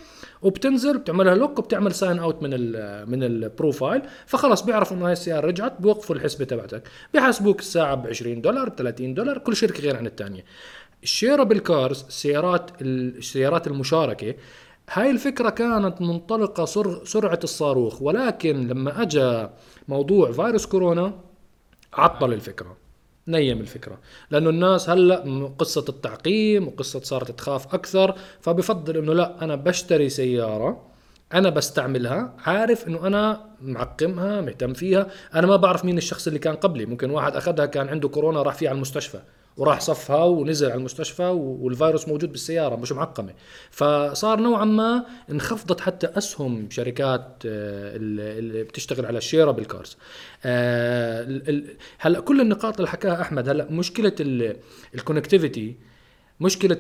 وبتنزل 0.42 0.98
بتعملها 0.98 1.36
lock 1.36 1.60
وبتعمل 1.60 1.92
sign 1.94 2.20
out 2.20 2.44
من 2.44 2.50
ال 2.54 3.10
من 3.10 3.24
ال 3.24 3.34
profile 3.34 4.02
فخلص 4.26 4.62
بيعرفوا 4.62 4.98
إنه 4.98 5.06
هاي 5.06 5.12
السيارة 5.12 5.48
رجعت 5.48 5.82
بوقفوا 5.82 6.16
الحسبة 6.16 6.46
تبعتك. 6.46 6.84
بيحاسبوك 7.14 7.60
الساعة 7.60 7.96
ب 7.96 8.08
20 8.08 8.42
دولار 8.42 8.70
ب 8.70 8.76
30 8.76 9.14
دولار 9.14 9.38
كل 9.38 9.56
شركة 9.56 9.82
غير 9.82 9.98
عن 9.98 10.08
الثانية 10.08 10.44
ال 11.04 11.10
shareable 11.10 11.60
cars 11.60 12.06
السيارات 12.08 12.72
السيارات 12.82 13.68
المشاركة 13.68 14.36
هاي 14.92 15.12
الفكرة 15.12 15.50
كانت 15.50 16.02
منطلقة 16.02 16.66
سر 16.66 17.06
سرعة 17.06 17.40
الصاروخ. 17.44 18.02
ولكن 18.02 18.68
لما 18.68 19.02
أجا 19.02 19.54
موضوع 19.88 20.32
فيروس 20.32 20.66
كورونا 20.66 21.20
عطل 21.94 22.34
الفكرة 22.34 22.78
نيم 23.28 23.60
الفكرة. 23.60 24.00
لأنه 24.32 24.50
الناس 24.50 24.90
هلأ 24.90 25.54
قصة 25.58 25.86
التعقيم 25.90 26.68
وقصة 26.68 27.00
صارت 27.00 27.32
تخاف 27.32 27.74
أكثر 27.74 28.16
فبفضل 28.42 28.98
أنه 28.98 29.14
لأ 29.14 29.44
أنا 29.44 29.56
بشتري 29.56 30.10
سيارة 30.10 30.88
أنا 31.34 31.50
بستعملها 31.50 32.34
عارف 32.46 32.88
إنه 32.88 33.08
أنا 33.08 33.46
معقمها 33.62 34.42
مهتم 34.42 34.74
فيها 34.74 35.08
أنا 35.36 35.48
ما 35.48 35.56
بعرف 35.56 35.86
مين 35.86 35.98
الشخص 35.98 36.28
اللي 36.28 36.40
كان 36.40 36.56
قبلي. 36.56 36.86
ممكن 36.86 37.10
واحد 37.10 37.36
أخذها 37.36 37.66
كان 37.66 37.90
عنده 37.90 38.10
كورونا 38.10 38.42
راح 38.42 38.56
فيها 38.56 38.70
على 38.70 38.76
المستشفى. 38.76 39.22
وراح 39.58 39.80
صفها 39.80 40.24
ونزل 40.24 40.66
على 40.72 40.76
المستشفى 40.80 41.24
والفيروس 41.38 42.08
موجود 42.08 42.32
بالسيارة 42.32 42.76
مش 42.76 42.92
معقمة. 42.92 43.34
فصار 43.72 44.40
نوعا 44.40 44.66
ما 44.66 45.06
انخفضت 45.32 45.82
حتى 45.82 46.08
أسهم 46.18 46.68
شركات 46.70 47.26
آه، 47.46 47.96
اللي 47.96 48.64
بتشتغل 48.64 49.06
على 49.06 49.18
ال 49.18 49.23
shared 49.23 49.52
cars 49.52 49.98
آه، 50.46 51.24
ال- 51.24 51.50
ال- 51.50 51.76
هلأ 52.00 52.20
كل 52.20 52.42
النقاط 52.42 52.76
اللي 52.76 52.88
حكاها 52.88 53.22
أحمد 53.22 53.50
هلأ 53.50 53.72
مشكلة 53.72 54.14
ال 54.96 55.02
connectivity 55.02 55.76
مشكلة 56.42 56.78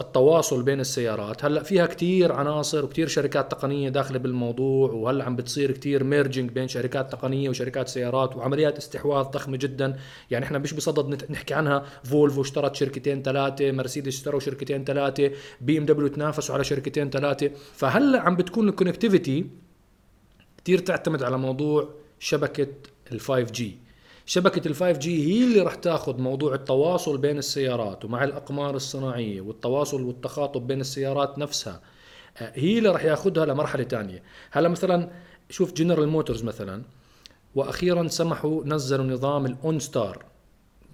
التواصل 0.00 0.62
بين 0.62 0.80
السيارات. 0.80 1.44
هلأ 1.44 1.62
فيها 1.62 1.86
كتير 1.86 2.32
عناصر 2.32 2.84
وكتير 2.84 3.08
شركات 3.08 3.50
تقنية 3.50 3.88
داخلة 3.88 4.18
بالموضوع 4.18 4.90
وهلأ 4.92 5.24
عم 5.24 5.36
بتصير 5.36 5.70
كتير 5.70 6.04
merging 6.04 6.50
بين 6.50 6.68
شركات 6.68 7.12
تقنية 7.12 7.48
وشركات 7.48 7.88
سيارات 7.88 8.36
وعمليات 8.36 8.78
استحواذ 8.78 9.24
ضخمة 9.24 9.56
جدا. 9.56 9.96
يعني 10.30 10.44
إحنا 10.44 10.58
مش 10.58 10.72
بصدد 10.74 11.30
نحكي 11.30 11.54
عنها. 11.54 11.84
فولفو 12.04 12.40
اشترت 12.40 12.74
شركتين 12.74 13.22
ثلاثة 13.22 13.72
مرسيدس 13.72 14.08
اشتروا 14.08 14.40
شركتين 14.40 14.84
ثلاثة 14.84 15.30
بي 15.60 15.78
ام 15.78 15.86
دبليو 15.86 16.08
تنافسوا 16.08 16.54
على 16.54 16.64
شركتين 16.64 17.10
ثلاثة 17.10 17.50
فهلأ 17.74 18.20
عم 18.20 18.36
بتكون 18.36 18.68
ال 18.68 18.74
connectivity 18.74 19.46
كتير 20.58 20.78
تعتمد 20.78 21.22
على 21.22 21.38
موضوع 21.38 21.88
شبكة 22.18 22.68
ال 23.12 23.20
5G 23.20 23.85
شبكة 24.26 24.68
ال 24.68 24.76
5G 24.76 25.06
هي 25.06 25.44
اللي 25.44 25.60
راح 25.60 25.74
تاخذ 25.74 26.20
موضوع 26.20 26.54
التواصل 26.54 27.18
بين 27.18 27.38
السيارات 27.38 28.04
ومع 28.04 28.24
الأقمار 28.24 28.76
الصناعية 28.76 29.40
والتواصل 29.40 30.02
والتخاطب 30.02 30.66
بين 30.66 30.80
السيارات 30.80 31.38
نفسها 31.38 31.80
آه، 32.38 32.52
هي 32.54 32.78
اللي 32.78 32.88
راح 32.88 33.04
ياخذها 33.04 33.46
لمرحلة 33.46 33.82
تانية. 33.82 34.22
هلا 34.50 34.68
مثلا 34.68 35.10
شوف 35.50 35.72
جنرال 35.72 36.08
موتورز 36.08 36.44
مثلا 36.44 36.82
وأخيرا 37.54 38.08
سمحوا 38.08 38.64
نزلوا 38.64 39.04
نظام 39.04 39.46
ال 39.46 39.78
OnStar 39.78 40.24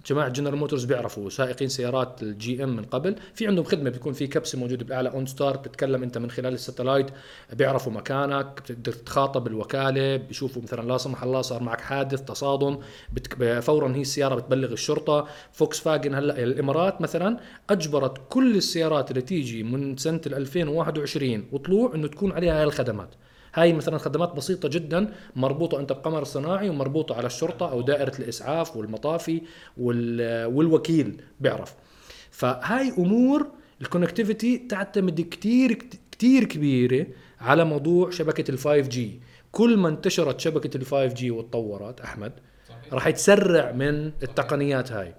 جماعة 0.05 0.29
جنرال 0.29 0.55
موتورز 0.55 0.85
بيعرفوا 0.85 1.29
سائقين 1.29 1.69
سيارات 1.69 2.23
ال 2.23 2.63
GM 2.63 2.75
من 2.75 2.83
قبل. 2.83 3.15
في 3.33 3.47
عندهم 3.47 3.65
خدمة 3.65 3.89
بيكون 3.89 4.13
في 4.13 4.27
كبسة 4.27 4.59
موجودة 4.59 4.83
بالأعلى 4.85 5.09
OnStar 5.09 5.57
بتتكلم 5.57 6.03
أنت 6.03 6.17
من 6.17 6.31
خلال 6.31 6.53
ال 6.53 6.58
satellite 6.58 7.07
بيعرفوا 7.53 7.91
مكانك 7.91 8.45
بتقدر 8.61 8.91
تخاطب 8.91 9.47
الوكالة 9.47 10.15
بيشوفوا 10.15 10.61
مثلا 10.61 10.87
لا 10.87 10.97
سمح 10.97 11.23
الله 11.23 11.41
صار 11.41 11.63
معك 11.63 11.81
حادث 11.81 12.21
تصادم 12.21 12.77
بتك... 13.13 13.59
فورا 13.59 13.95
هي 13.95 14.01
السيارة 14.01 14.35
بتبلغ 14.35 14.71
الشرطة. 14.71 15.27
فوكس 15.51 15.79
فاجن 15.79 16.15
هلأ 16.15 16.43
الإمارات 16.43 17.01
مثلا 17.01 17.37
أجبرت 17.69 18.17
كل 18.29 18.55
السيارات 18.55 19.11
اللي 19.11 19.21
تيجي 19.21 19.63
من 19.63 19.97
سنة 19.97 20.21
2021 20.27 21.45
وطلوع 21.51 21.95
إنه 21.95 22.07
تكون 22.07 22.31
عليها 22.31 22.57
هاي 22.59 22.63
الخدمات. 22.63 23.09
هاي 23.53 23.73
مثلا 23.73 23.97
خدمات 23.97 24.33
بسيطة 24.35 24.69
جدا 24.69 25.13
مربوطة 25.35 25.79
أنت 25.79 25.91
بقمر 25.91 26.23
صناعي 26.23 26.69
ومربوطة 26.69 27.15
على 27.15 27.27
الشرطة 27.27 27.71
أو 27.71 27.81
دائرة 27.81 28.13
الإسعاف 28.19 28.77
والمطافي 28.77 29.41
وال- 29.77 30.45
والوكيل 30.45 31.21
بيعرف. 31.39 31.75
فهاي 32.31 32.93
أمور 32.97 33.47
ال 33.81 33.87
connectivity 33.87 34.57
تعتمد 34.57 35.21
كتير 35.21 35.73
كتير 36.11 36.43
كبيرة 36.43 37.05
على 37.41 37.65
موضوع 37.65 38.09
شبكة 38.09 38.51
ال 38.51 38.57
5 38.57 38.79
G 38.79 39.19
كل 39.51 39.77
ما 39.77 39.89
انتشرت 39.89 40.39
شبكة 40.39 40.77
ال 40.77 40.85
5 40.85 41.05
G 41.05 41.31
وتطورت 41.31 42.01
أحمد 42.01 42.31
راح 42.93 43.07
يتسرع 43.07 43.71
من 43.71 44.05
التقنيات 44.23 44.91
هاي. 44.91 45.13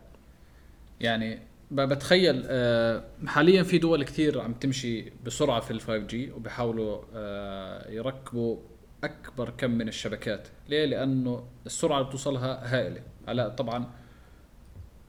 يعني 1.00 1.38
بتخيل 1.74 2.42
آه، 2.46 3.04
حاليا 3.26 3.62
في 3.62 3.78
دول 3.78 4.04
كثير 4.04 4.40
عم 4.40 4.54
تمشي 4.54 5.12
بسرعة 5.26 5.60
في 5.60 5.70
ال 5.70 5.80
5 5.80 5.96
G 6.06 6.30
وبيحاولوا 6.32 7.02
آه، 7.14 7.90
يركبوا 7.90 8.56
أكبر 9.04 9.50
كم 9.58 9.70
من 9.70 9.88
الشبكات. 9.88 10.48
ليه؟ 10.68 10.84
لأنه 10.84 11.44
السرعة 11.66 11.98
اللي 11.98 12.08
بتوصلها 12.08 12.74
هائلة. 12.74 13.00
هلا 13.28 13.48
طبعا 13.48 13.86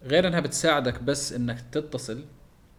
غير 0.03 0.27
إنها 0.27 0.39
بتساعدك 0.39 1.03
بس 1.03 1.33
إنك 1.33 1.61
تتصل. 1.71 2.23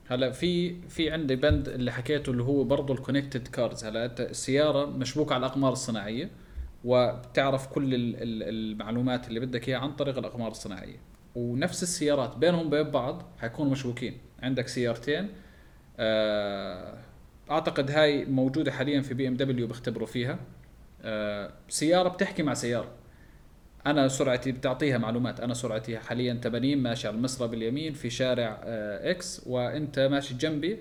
هلا 0.08 0.30
في 0.30 0.80
في 0.88 1.10
عندي 1.10 1.36
بند 1.36 1.68
اللي 1.68 1.92
حكيته 1.92 2.30
اللي 2.30 2.42
هو 2.42 2.64
برضه 2.64 2.94
ال 2.94 3.00
connected 3.00 3.48
cars 3.48 3.84
هلا 3.84 4.04
أنت 4.04 4.20
السيارة 4.20 4.86
مشبوكة 4.86 5.34
على 5.34 5.46
الأقمار 5.46 5.72
الصناعية 5.72 6.30
وبتعرف 6.84 7.66
كل 7.66 7.94
ال- 7.94 8.16
ال- 8.16 8.42
المعلومات 8.72 9.28
اللي 9.28 9.40
بدك 9.40 9.68
إياها 9.68 9.78
عن 9.80 9.92
طريق 9.92 10.18
الأقمار 10.18 10.50
الصناعية. 10.50 10.96
ونفس 11.36 11.82
السيارات 11.82 12.36
بينهم 12.36 12.66
وبين 12.66 12.82
بعض 12.82 13.22
حيكونوا 13.40 13.72
مشبوكين. 13.72 14.18
عندك 14.42 14.68
سيارتين 14.68 15.28
آه، 15.98 16.98
أعتقد 17.50 17.90
هاي 17.90 18.24
موجودة 18.24 18.72
حاليا 18.72 19.00
في 19.00 19.14
بي 19.14 19.28
إم 19.28 19.36
دبليو 19.36 19.66
بيختبروا 19.66 20.06
فيها. 20.06 20.38
آه، 21.02 21.52
سيارة 21.68 22.08
بتحكي 22.08 22.42
مع 22.42 22.54
سيارة. 22.54 22.88
أنا 23.86 24.08
سرعتي 24.08 24.52
بتعطيها 24.52 24.98
معلومات. 24.98 25.40
أنا 25.40 25.54
سرعتي 25.54 25.98
حاليا 25.98 26.40
80 26.42 26.78
ماشي 26.78 27.08
على 27.08 27.16
المسرى 27.16 27.48
باليمين 27.48 27.92
في 27.92 28.10
شارع 28.10 28.60
آه، 28.64 29.10
X 29.10 29.42
وإنت 29.46 29.98
ماشي 29.98 30.34
جنبي. 30.34 30.78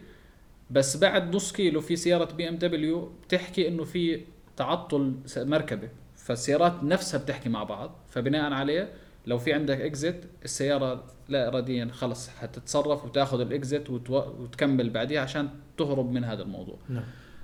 بس 0.72 0.98
بعد 0.98 1.36
نص 1.36 1.52
كيلو 1.52 1.82
في 1.82 1.96
سيارة 1.96 2.34
بي 2.34 2.50
إم 2.50 2.56
دبليو 2.56 3.12
بتحكي 3.28 3.68
إنه 3.68 3.84
في 3.84 4.22
تعطل 4.58 5.14
مركبة. 5.38 5.90
فالسيارات 6.16 6.84
نفسها 6.84 7.20
بتحكي 7.20 7.50
مع 7.50 7.64
بعض. 7.64 7.96
فبناء 8.10 8.54
عليه 8.54 9.05
لو 9.28 9.38
في 9.38 9.54
عندك 9.54 9.82
exit 9.82 10.24
السيارة 10.46 11.04
لا 11.30 11.48
اراديا 11.48 11.90
خلص 11.94 12.30
حتتصرف 12.30 13.06
وتاخذ 13.06 13.40
ال 13.40 13.49
exit 13.49 13.88
وتو- 13.88 14.12
وتكمل 14.40 14.90
بعديها 14.90 15.22
عشان 15.22 15.50
تهرب 15.78 16.12
من 16.12 16.24
هذا 16.24 16.42
الموضوع. 16.44 16.76
نعم. 16.90 17.04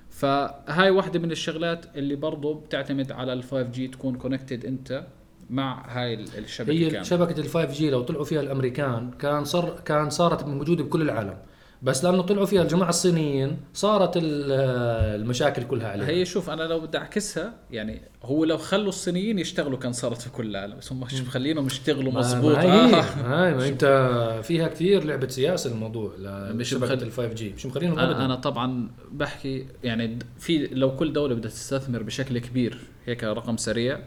فهاي 0.10 0.90
واحدة 0.90 1.20
من 1.20 1.32
الشغلات 1.32 1.86
اللي 1.96 2.16
برضو 2.16 2.54
بتعتمد 2.54 3.12
على 3.12 3.34
ال 3.34 3.44
5 3.44 3.62
G 3.72 3.88
تكون 3.88 4.16
connected 4.16 4.66
أنت 4.66 5.04
مع 5.50 5.86
هاي 5.90 6.14
ال- 6.14 6.38
الشبكة 6.38 6.72
هي 6.72 6.86
كاملة. 6.86 7.04
شبكة 7.04 7.40
ال 7.40 7.48
5 7.50 7.74
G 7.74 7.90
لو 7.90 8.02
طلعوا 8.02 8.24
فيها 8.24 8.42
الأمريكان 8.42 9.12
كان 9.12 9.46
صار 9.46 9.80
كان 9.86 10.10
صارت 10.10 10.44
موجودة 10.46 10.84
بكل 10.84 11.02
العالم. 11.02 11.38
بس 11.84 12.04
لأنه 12.04 12.22
طلعوا 12.22 12.46
فيها 12.46 12.62
الجماعة 12.62 12.90
الصينيين 12.90 13.58
صارت 13.74 14.18
ال- 14.18 14.52
المشاكل 15.22 15.64
كلها 15.64 15.88
عليها 15.88 16.08
هي 16.08 16.26
شوف 16.26 16.50
أنا 16.50 16.64
لو 16.64 16.80
بدي 16.80 16.98
أعكسها 16.98 17.54
يعني 17.72 18.02
هو 18.24 18.46
لو 18.46 18.58
خلوا 18.58 18.90
الصينيين 18.90 19.40
يشتغلوا 19.40 19.78
كان 19.78 19.94
صارت 19.94 20.22
في 20.22 20.30
كل 20.30 20.50
العالم. 20.50 20.78
بس 20.78 20.92
هم 20.92 21.00
مش 21.00 21.22
مخلينهم 21.22 21.66
يشتغلوا 21.66 22.12
ما- 22.12 22.20
مزبوط 22.20 22.56
ما 22.56 22.62
هي 22.62 22.96
آه. 23.00 23.54
ما 23.58 23.68
أنت 23.68 23.86
فيها 24.44 24.68
كثير 24.68 25.04
لعبة 25.04 25.28
سياسة 25.28 25.72
الموضوع 25.72 26.12
مش 26.54 26.74
مخلي- 26.74 26.94
ال 26.94 27.12
5 27.12 27.34
G 27.34 27.50
مش 27.54 27.66
مخلينهم 27.66 28.00
أنا 28.00 28.12
ابدا. 28.12 28.26
أنا 28.26 28.36
طبعا 28.36 28.90
بحكي 29.12 29.66
يعني 29.84 30.20
في 30.40 30.68
لو 30.68 30.96
كل 30.96 31.14
دولة 31.14 31.36
بدها 31.36 31.52
تستثمر 31.52 32.04
بشكل 32.04 32.40
كبير 32.40 32.78
هيك 33.06 33.24
رقم 33.24 33.58
سريع 33.58 34.00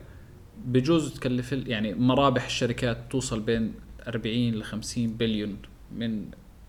بجوز 0.65 1.15
تكلف 1.15 1.53
يعني 1.53 1.95
مرابح 1.95 2.45
الشركات 2.47 2.99
توصل 3.11 3.41
بين 3.41 3.75
40 4.09 4.55
ل 4.55 4.63
50 4.65 5.13
بليون 5.17 5.57
من 5.97 6.25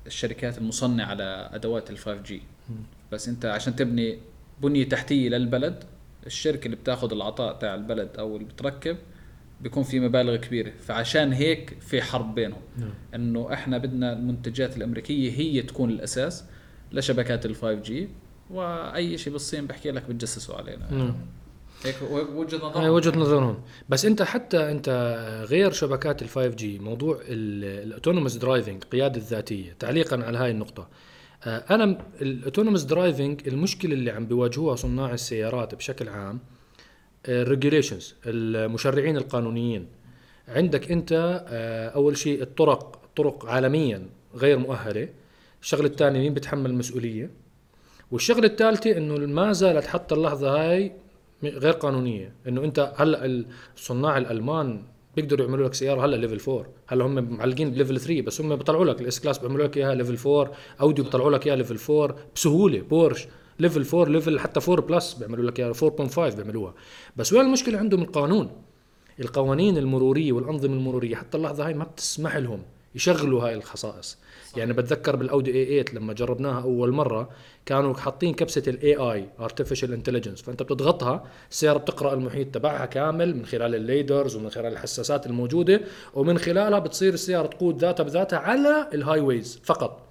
الشركات 0.08 0.58
المصنعة 0.58 1.06
على 1.06 1.50
أدوات 1.54 1.90
ال 1.90 1.98
5 1.98 2.22
G 2.22 2.42
بس 3.12 3.30
أنت 3.30 3.46
عشان 3.46 3.76
تبني 3.76 4.20
بنية 4.62 4.90
تحتية 4.90 5.30
للبلد 5.30 5.84
الشركة 6.26 6.66
اللي 6.66 6.76
بتاخذ 6.76 7.12
العطاء 7.12 7.54
تاع 7.60 7.76
البلد 7.76 8.10
أو 8.20 8.36
اللي 8.36 8.48
بتركب 8.48 8.98
بيكون 9.62 9.84
في 9.84 10.00
مبالغ 10.00 10.36
كبيرة. 10.36 10.72
فعشان 10.82 11.34
هيك 11.34 11.78
في 11.82 12.02
حرب 12.02 12.36
بينهم. 12.36 12.62
نعم. 12.78 12.94
إنه 13.16 13.54
إحنا 13.54 13.78
بدنا 13.78 14.14
المنتجات 14.14 14.78
الأمريكية 14.78 15.32
هي 15.32 15.62
تكون 15.62 15.90
الأساس 15.90 16.44
لشبكات 16.92 17.46
ال 17.46 17.56
5 17.56 17.74
G 17.74 18.10
وأي 18.50 19.18
شيء 19.18 19.34
بالصين 19.34 19.68
بحكي 19.68 19.92
لك 19.92 20.04
بتجسسوا 20.10 20.56
علينا. 20.56 20.92
نعم. 20.92 21.16
هيك 21.86 21.96
وجهة 22.12 22.58
نظر 22.58 22.82
هاي 22.82 22.90
وجهة 22.90 23.20
نظرهم. 23.20 23.62
بس 23.90 24.06
انت 24.06 24.22
حتى 24.22 24.72
انت 24.72 24.90
غير 25.50 25.72
شبكات 25.72 26.22
ال 26.22 26.30
5 26.30 26.48
G 26.48 26.80
موضوع 26.80 27.20
ال 27.28 27.38
autonomous 27.38 28.36
driving 28.36 28.84
القياده 28.84 29.18
الذاتيه 29.18 29.76
تعليقا 29.80 30.24
على 30.24 30.38
هاي 30.38 30.52
النقطة. 30.52 30.88
آه، 31.44 31.64
أنا 31.70 31.98
ال 32.22 32.27
autonomous 32.27 32.84
driving 32.84 33.48
المشكلة 33.48 33.94
اللي 33.94 34.12
عم 34.12 34.26
بيواجهوها 34.26 34.76
صناع 34.76 35.14
السيارات 35.14 35.76
بشكل 35.76 36.10
عام 36.10 36.40
ال 37.28 37.35
regulations 37.35 38.16
المشرعين 38.26 39.18
القانونيين. 39.18 39.88
عندك 40.48 40.92
انت 40.92 41.44
آه، 41.48 41.90
أول 41.90 42.18
شيء 42.18 42.42
الطرق 42.42 43.02
الطرق 43.04 43.46
عالميا 43.46 44.10
غير 44.36 44.58
مؤهلة. 44.58 45.10
الشغلة 45.62 45.88
الثانية 45.88 46.20
مين 46.20 46.34
بتحمل 46.34 46.70
المسؤولية؟ 46.70 47.30
والشغلة 48.12 48.48
الثالثة 48.48 48.98
إنه 48.98 49.18
ما 49.18 49.52
زالت 49.54 49.88
حتى 49.88 50.16
اللحظة 50.16 50.72
هاي 50.72 50.92
غير 51.44 51.74
قانونية. 51.74 52.34
إنه 52.48 52.64
أنت 52.64 52.94
هلأ 52.98 53.46
الصناع 53.76 54.18
الألمان 54.18 54.84
بيقدروا 55.16 55.46
يعملوا 55.46 55.68
لك 55.68 55.74
سيارة 55.74 56.06
هلأ 56.06 56.16
level 56.16 56.52
4 56.52 56.66
هلأ 56.88 57.06
هم 57.06 57.38
معلقين 57.38 57.72
ب 57.72 57.76
level 57.76 58.00
3 58.00 58.22
بس 58.22 58.42
هم 58.42 58.56
بيطلعوا 58.56 58.86
لك 58.86 59.02
ال 59.02 59.20
S-Class 59.20 59.38
بيعملوا 59.38 59.66
لك 59.66 59.78
إياها 59.78 59.96
level 59.96 60.30
4 60.30 60.52
أودي 60.82 61.02
بيطلعوا 61.02 61.32
لك 61.32 61.48
إياها 61.48 61.56
level 61.56 61.94
4 62.02 62.16
بسهولة 62.36 62.82
بورش. 62.82 63.28
level 63.60 63.86
4 63.98 64.12
level 64.12 64.40
حتى 64.40 64.72
4 64.72 64.88
plus 64.88 65.14
بيعملوا 65.14 65.46
لك 65.52 65.60
إياها 65.60 65.74
4.5 65.74 66.36
بيعملوها. 66.36 66.74
بس 67.16 67.34
وين 67.34 67.46
المشكلة 67.46 67.78
عندهم؟ 67.78 68.02
القانون. 68.02 68.52
القوانين 69.20 69.78
المرورية 69.78 70.32
والأنظمة 70.32 70.74
المرورية 70.74 71.16
حتى 71.16 71.38
اللحظة 71.38 71.66
هاي 71.68 71.74
ما 71.74 71.84
بتسمح 71.84 72.36
لهم. 72.38 72.62
يشغلوا 72.96 73.44
هاي 73.48 73.56
الخصائص. 73.56 74.18
يعني 74.58 74.74
بتذكر 74.74 75.16
بالأودي 75.16 75.52
A8 75.52 75.86
لما 75.94 76.14
جربناها 76.14 76.62
أول 76.62 76.92
مرة 76.92 77.30
كانوا 77.66 77.94
حاطين 77.94 78.34
كبسة 78.34 78.64
ال 78.68 78.96
AI 78.96 79.30
artificial 79.40 79.94
intelligence 79.94 80.42
فأنت 80.42 80.64
بتضغطها 80.64 81.24
السياره 81.52 81.78
بتقرأ 81.78 82.14
المحيط 82.14 82.56
تبعها 82.56 82.86
كامل 82.86 83.36
من 83.36 83.46
خلال 83.46 83.76
ال 83.76 83.84
lidars 83.84 84.36
ومن 84.36 84.50
خلال 84.50 84.74
الحساسات 84.74 85.26
الموجودة 85.28 85.82
ومن 86.14 86.38
خلالها 86.38 86.80
بتصير 86.80 87.14
السياره 87.14 87.48
تقود 87.48 87.78
ذاتها 87.78 88.04
بذاتها 88.04 88.40
على 88.40 88.88
ال 88.94 89.20
highways 89.20 89.60
فقط. 89.64 90.02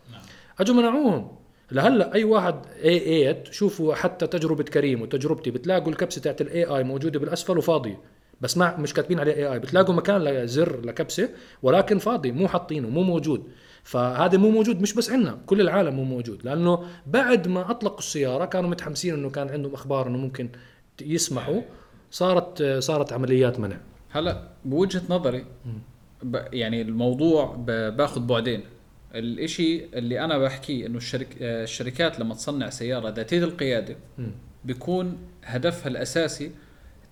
اجوا 0.60 0.76
منعوهم 0.76 1.28
لهلأ 1.72 2.14
أي 2.14 2.24
واحد 2.24 2.54
A8 2.84 3.44
شوفوا 3.50 3.94
حتى 3.94 4.26
تجربة 4.26 4.64
كريم 4.64 5.02
وتجربتي 5.02 5.50
بتلاقوا 5.50 5.88
الكبسة 5.88 6.20
تاعت 6.20 6.40
ال 6.40 6.64
AI 6.64 6.84
موجودة 6.84 7.18
بالأسفل 7.18 7.58
وفاضية. 7.58 8.00
بس 8.40 8.56
ما 8.56 8.76
مش 8.76 8.94
كاتبين 8.94 9.20
عليه 9.20 9.32
AI 9.32 9.58
بتلاقوا 9.58 9.94
مكان 9.94 10.24
لزر 10.24 10.80
لكبسة 10.86 11.28
ولكن 11.62 11.98
فاضي 11.98 12.32
مو 12.32 12.48
حاطينه 12.48 12.88
مو 12.88 13.02
موجود. 13.02 13.44
فهذا 13.82 14.38
مو 14.38 14.50
موجود 14.50 14.80
مش 14.80 14.94
بس 14.94 15.10
عندنا 15.10 15.38
كل 15.46 15.60
العالم 15.60 15.94
مو 15.94 16.04
موجود. 16.04 16.44
لأنه 16.44 16.84
بعد 17.06 17.48
ما 17.48 17.70
أطلقوا 17.70 17.98
السيارة 17.98 18.44
كانوا 18.44 18.70
متحمسين 18.70 19.14
إنه 19.14 19.30
كان 19.30 19.48
عندهم 19.48 19.74
أخبار 19.74 20.06
إنه 20.06 20.18
ممكن 20.18 20.48
يسمحوا 21.02 21.62
صارت 22.10 22.62
صارت 22.62 23.12
عمليات 23.12 23.60
منع. 23.60 23.76
هلا 24.10 24.48
بوجهة 24.64 25.02
نظري 25.10 25.44
يعني 26.52 26.82
الموضوع 26.82 27.54
باخذ 27.66 28.20
بعدين. 28.20 28.62
الإشي 29.14 29.84
اللي 29.84 30.20
أنا 30.20 30.38
بحكيه 30.38 30.86
إنه 30.86 30.96
الشرك 30.96 31.28
الشركات 31.40 32.20
لما 32.20 32.34
تصنع 32.34 32.70
سيارة 32.70 33.08
ذاتية 33.08 33.44
القيادة 33.44 33.96
بيكون 34.64 35.18
هدفها 35.44 35.88
الأساسي 35.88 36.50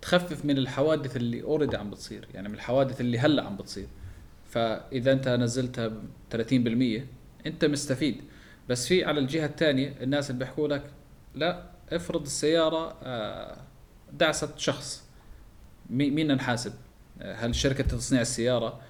تخفف 0.02 0.44
من 0.44 0.58
الحوادث 0.58 1.16
اللي 1.16 1.42
اوريدي 1.42 1.76
عم 1.76 1.90
بتصير 1.90 2.28
يعني 2.34 2.48
من 2.48 2.54
الحوادث 2.54 3.00
اللي 3.00 3.18
هلأ 3.18 3.42
عم 3.42 3.56
بتصير. 3.56 3.86
فإذا 4.50 5.12
أنت 5.12 5.28
نزلتها 5.28 5.88
ب 5.88 6.02
30% 6.30 7.02
أنت 7.46 7.64
مستفيد. 7.64 8.16
بس 8.68 8.86
في 8.88 9.04
على 9.04 9.20
الجهة 9.20 9.46
الثانية 9.46 9.94
الناس 10.02 10.30
اللي 10.30 10.38
بيحكوا 10.38 10.68
لك 10.68 10.82
لا 11.34 11.62
افرض 11.92 12.22
السيارة 12.22 12.96
آه، 13.02 13.56
دعست 14.12 14.58
شخص. 14.58 15.04
مي- 15.90 16.10
مين 16.10 16.34
نحاسب؟ 16.34 16.72
آه، 17.22 17.34
هل 17.34 17.54
شركة 17.54 17.84
تصنيع 17.84 18.20
السيارة؟ 18.22 18.80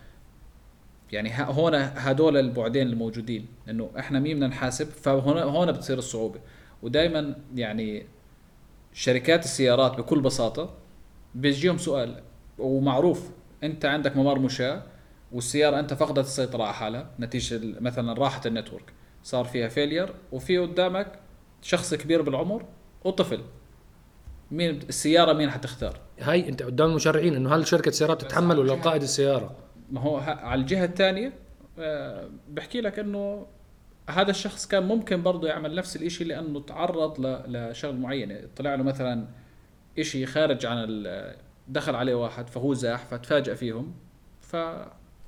يعني 1.12 1.32
هون 1.38 1.74
هدول 1.74 2.36
البعدين 2.36 2.86
الموجودين 2.86 3.46
إنه 3.70 3.90
إحنا 3.98 4.20
مين 4.20 4.36
بدنا 4.36 4.46
نحاسب؟ 4.48 4.86
فهون 4.86 5.38
هون 5.38 5.72
بتصير 5.72 5.98
الصعوبة. 5.98 6.40
ودائما 6.82 7.34
يعني 7.54 8.06
شركات 8.92 9.44
السيارات 9.44 9.92
بكل 9.98 10.20
بساطة 10.20 10.74
بيجيهم 11.34 11.78
سؤال 11.78 12.22
ومعروف 12.58 13.30
أنت 13.62 13.84
عندك 13.84 14.16
ممر 14.16 14.38
مشاة 14.38 14.82
والسيارة 15.32 15.78
أنت 15.78 15.94
فقدت 15.94 16.26
السيطرة 16.26 16.62
على 16.62 16.74
حالها 16.74 17.10
نتيجة 17.20 17.60
مثلا 17.80 18.12
راحت 18.12 18.40
ال 18.46 18.52
network 18.52 18.92
صار 19.22 19.44
فيها 19.44 19.68
failure 19.68 20.14
وفي 20.32 20.58
قدامك 20.58 21.18
شخص 21.62 21.94
كبير 21.94 22.22
بالعمر 22.22 22.64
وطفل. 23.04 23.40
مين 24.50 24.78
السيارة 24.88 25.32
مين 25.32 25.50
حتختار؟ 25.50 26.00
هاي 26.20 26.48
أنت 26.48 26.62
قدام 26.62 26.90
المشرعين 26.90 27.34
إنه 27.34 27.54
هل 27.54 27.66
شركة 27.66 27.90
سيارات 27.90 28.20
تتحمل 28.20 28.58
ولا 28.58 28.74
قائد 28.74 29.02
السيارة؟ 29.02 29.56
ما 29.90 30.00
هو 30.00 30.16
على 30.18 30.60
الجهة 30.60 30.84
الثانية 30.84 31.32
آه، 31.78 32.30
بحكي 32.48 32.80
لك 32.80 32.98
إنه 32.98 33.46
هذا 34.10 34.30
الشخص 34.30 34.66
كان 34.66 34.82
ممكن 34.82 35.22
برضه 35.22 35.48
يعمل 35.48 35.74
نفس 35.74 35.96
الإشي 35.96 36.24
لأنه 36.24 36.60
تعرض 36.60 37.20
لشغل 37.48 37.96
معين. 37.96 38.48
طلع 38.56 38.74
له 38.74 38.82
مثلا 38.82 39.26
إشي 39.98 40.26
خارج 40.26 40.66
عن 40.66 41.06
دخل 41.68 41.94
عليه 41.94 42.14
واحد 42.14 42.48
فهو 42.48 42.74
زاح 42.74 43.06
فتفاجأ 43.06 43.54
فيهم 43.54 43.94
ف 44.40 44.56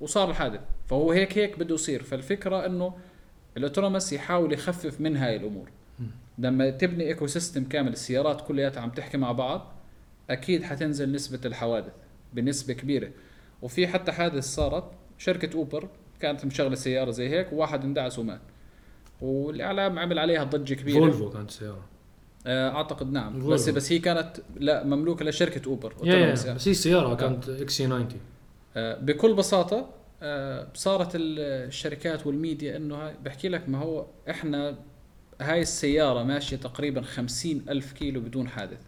وصار 0.00 0.30
الحادث. 0.30 0.60
فهو 0.86 1.12
هيك 1.12 1.38
هيك 1.38 1.58
بده 1.58 1.74
يصير. 1.74 2.02
فالفكرة 2.02 2.66
إنه 2.66 2.94
ال 3.56 3.61
autonomous 3.61 4.12
يحاول 4.12 4.52
يخفف 4.52 5.00
من 5.00 5.16
هاي 5.16 5.36
الأمور. 5.36 5.70
لما 6.38 6.70
تبني 6.70 7.04
ecosystem 7.04 7.64
كامل 7.64 7.92
السيارات 7.92 8.40
كلياتها 8.40 8.80
عم 8.80 8.90
تحكي 8.90 9.16
مع 9.16 9.32
بعض 9.32 9.72
أكيد 10.30 10.62
حتنزل 10.62 11.12
نسبة 11.12 11.40
الحوادث 11.44 11.92
بنسبة 12.32 12.74
كبيرة. 12.74 13.10
وفي 13.62 13.86
حتى 13.86 14.12
حادث 14.12 14.44
صارت 14.44 14.84
شركة 15.18 15.56
أوبر 15.56 15.88
كانت 16.20 16.44
مشغلة 16.44 16.74
سيارة 16.74 17.10
زي 17.10 17.28
هيك 17.28 17.52
وواحد 17.52 17.84
اندعس 17.84 18.18
ومات. 18.18 18.40
والإعلام 19.20 19.98
عمل 19.98 20.18
عليها 20.18 20.44
ضجة 20.44 20.74
كبيرة. 20.74 20.98
فولفو 20.98 21.30
كانت 21.30 21.50
سيارة. 21.50 21.84
أعتقد 22.46 23.12
نعم. 23.12 23.32
فولفو. 23.32 23.50
بس 23.50 23.68
بس 23.68 23.92
هي 23.92 23.98
كانت 23.98 24.36
لا 24.56 24.84
مملوكة 24.84 25.24
لشركة 25.24 25.68
أوبر 25.68 25.94
يا 26.02 26.12
autonomous 26.34 26.44
يعني. 26.44 26.54
بس 26.58 26.68
هي 26.68 26.74
سيارة 26.74 27.14
كانت 27.14 27.48
XC 27.48 27.86
90 27.86 28.08
آه، 28.76 28.98
بكل 29.00 29.34
بساطة 29.34 29.90
آه، 30.22 30.66
صارت 30.74 31.14
ال- 31.16 31.38
الشركات 31.68 32.26
والميديا 32.26 32.76
إنه 32.76 33.12
بحكي 33.24 33.48
لك 33.48 33.68
ما 33.68 33.78
هو 33.78 34.06
إحنا 34.30 34.78
هاي 35.40 35.60
السيارة 35.62 36.22
ماشية 36.22 36.56
تقريبا 36.56 37.02
خمسين 37.02 37.64
ألف 37.68 37.92
كيلو 37.92 38.20
بدون 38.20 38.48
حادث 38.48 38.80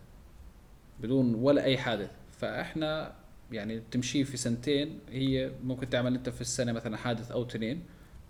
بدون 1.00 1.34
ولا 1.34 1.64
أي 1.64 1.78
حادث. 1.78 2.10
فإحنا 2.38 3.12
يعني 3.52 3.82
تمشي 3.90 4.24
في 4.24 4.36
سنتين 4.36 4.98
هي 5.10 5.50
ممكن 5.64 5.90
تعمل 5.90 6.14
أنت 6.14 6.28
في 6.28 6.40
السنة 6.40 6.72
مثلا 6.72 6.96
حادث 6.96 7.30
أو 7.30 7.42
اثنين 7.42 7.82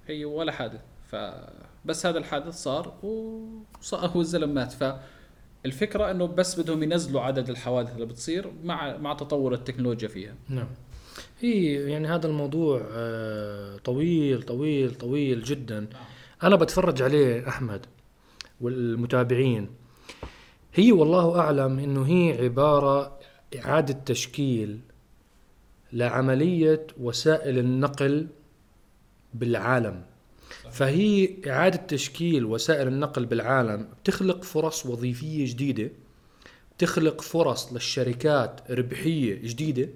هي 0.06 0.24
ولا 0.24 0.52
حادث. 0.52 0.80
فبس 1.10 2.06
هذا 2.06 2.18
الحادث 2.18 2.54
صار 2.54 2.94
وصار 3.02 4.06
هو 4.10 4.20
الزلم 4.20 4.54
مات 4.54 4.72
فالفكرة 5.66 6.10
إنه 6.10 6.26
بس 6.26 6.60
بدهم 6.60 6.82
ينزلوا 6.82 7.20
عدد 7.20 7.50
الحوادث 7.50 7.94
اللي 7.94 8.06
بتصير 8.06 8.52
مع 8.64 8.96
مع 8.96 9.14
تطور 9.14 9.54
التكنولوجيا 9.54 10.08
فيها. 10.08 10.34
نعم. 10.48 10.68
هي 11.40 11.72
يعني 11.90 12.08
هذا 12.08 12.26
الموضوع 12.26 12.82
آه، 12.92 13.76
طويل 13.76 14.42
طويل 14.42 14.94
طويل 14.94 15.42
جدا. 15.42 15.88
أنا 16.42 16.56
بتفرج 16.56 17.02
عليه 17.02 17.48
أحمد 17.48 17.86
والمتابعين. 18.60 19.68
هي 20.74 20.92
والله 20.92 21.40
أعلم 21.40 21.78
إنه 21.78 22.02
هي 22.02 22.44
عبارة 22.44 23.18
إعادة 23.58 23.94
تشكيل 24.06 24.80
لعملية 25.92 26.86
وسائل 27.00 27.58
النقل 27.58 28.26
بالعالم. 29.34 30.02
فهي 30.70 31.28
إعادة 31.46 31.76
تشكيل 31.76 32.44
وسائل 32.44 32.88
النقل 32.88 33.26
بالعالم 33.26 33.88
بتخلق 34.02 34.44
فرص 34.44 34.86
وظيفية 34.86 35.46
جديدة 35.46 35.90
بتخلق 36.76 37.20
فرص 37.20 37.72
للشركات 37.72 38.60
ربحية 38.70 39.34
جديدة 39.34 39.88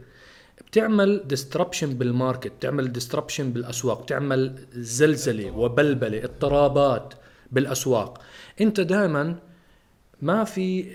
بتعمل 0.69 1.23
disruption 1.27 1.95
بال 1.95 2.09
market 2.09 2.53
بتعمل 2.53 2.93
disruption 2.93 3.53
بالأسواق 3.53 4.03
بتعمل 4.03 4.59
زلزلة 4.73 5.51
وبلبلة 5.51 6.25
اضطرابات 6.25 7.15
بالأسواق. 7.53 8.21
أنت 8.61 8.81
دائما 8.81 9.39
ما 10.23 10.45
في 10.45 10.87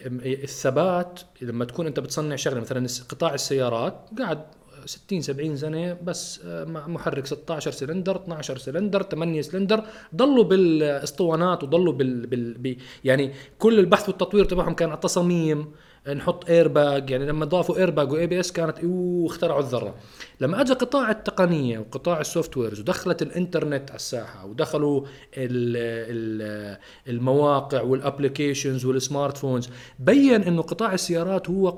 الثبات 0.44 1.20
لما 1.42 1.66
تكون 1.66 1.88
أنت 1.88 2.00
بتصنع 2.00 2.36
شغلة 2.36 2.60
مثلا 2.60 2.88
قطاع 3.10 3.34
السيارات 3.34 4.10
قاعد 4.20 4.46
60 4.86 5.22
70 5.22 5.58
سنة 5.58 5.98
بس 6.04 6.42
مع 6.46 6.88
محرك 6.88 7.26
16 7.26 7.72
سلندر 7.72 8.16
12 8.16 8.58
سلندر 8.58 9.04
8 9.04 9.42
سلندر. 9.42 9.84
ضلوا 10.16 10.44
بالاسطوانات 10.44 11.64
وضلوا 11.64 11.94
بال, 11.94 12.28
بال... 12.28 12.78
يعني 13.04 13.32
كل 13.60 13.80
البحث 13.80 14.10
والتطوير 14.10 14.46
تبعهم 14.46 14.74
كان 14.74 14.90
على 14.90 15.00
تصاميم 15.00 15.72
نحط 16.16 16.50
اير 16.50 16.68
باج 16.68 17.10
يعني 17.10 17.26
لما 17.26 17.46
ضافوا 17.46 17.78
airbag 17.78 18.12
و 18.12 18.28
ABS 18.28 18.52
كانت 18.52 18.80
اوه 18.80 19.28
اخترعوا 19.28 19.60
الذرة. 19.60 19.96
لما 20.42 20.62
اجى 20.62 20.74
قطاع 20.74 21.12
التقنية 21.12 21.80
وقطاع 21.80 22.22
ال 22.22 22.58
softwares 22.58 22.80
ودخلت 22.80 23.22
الإنترنت 23.22 23.90
على 23.90 23.96
الساحة 23.96 24.46
ودخلوا 24.46 25.02
ال 25.02 25.08
ال 25.38 26.78
المواقع 27.08 27.82
وال 27.82 27.95
applications 27.95 28.73
وال 28.73 28.86
smartphones 28.86 29.70
بين 30.00 30.44
إنه 30.44 30.62
قطاع 30.62 30.94
السيارات 30.94 31.50
هو 31.50 31.70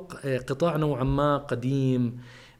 قطاع 0.47 0.75
نوعا 0.75 1.03
ما 1.03 1.37
قديم. 1.37 2.17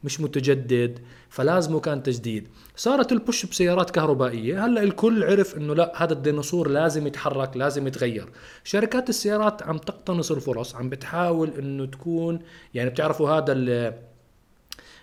مش 0.08 0.22
متجدد 0.22 1.00
فلازمه 1.30 1.80
كان 1.80 2.04
تجديد. 2.04 2.48
صارت 2.76 3.12
ال 3.12 3.19
push 3.19 3.46
بسيارات 3.46 3.90
كهربائية. 3.90 4.66
هلأ 4.66 4.84
الكل 4.84 5.24
عرف 5.24 5.58
إنه 5.58 5.74
لأ 5.76 6.04
هذا 6.04 6.14
الديناصور 6.14 6.70
لازم 6.70 7.08
يتحرك 7.08 7.58
لازم 7.58 7.88
يتغير. 7.88 8.30
شركات 8.64 9.10
السيارات 9.10 9.64
عم 9.64 9.78
تقتنص 9.78 10.32
الفرص 10.32 10.76
عم 10.76 10.90
بتحاول 10.90 11.50
إنه 11.60 11.86
تكون 11.86 12.40
يعني 12.74 12.90
بتعرفوا 12.90 13.30
هذا 13.30 13.54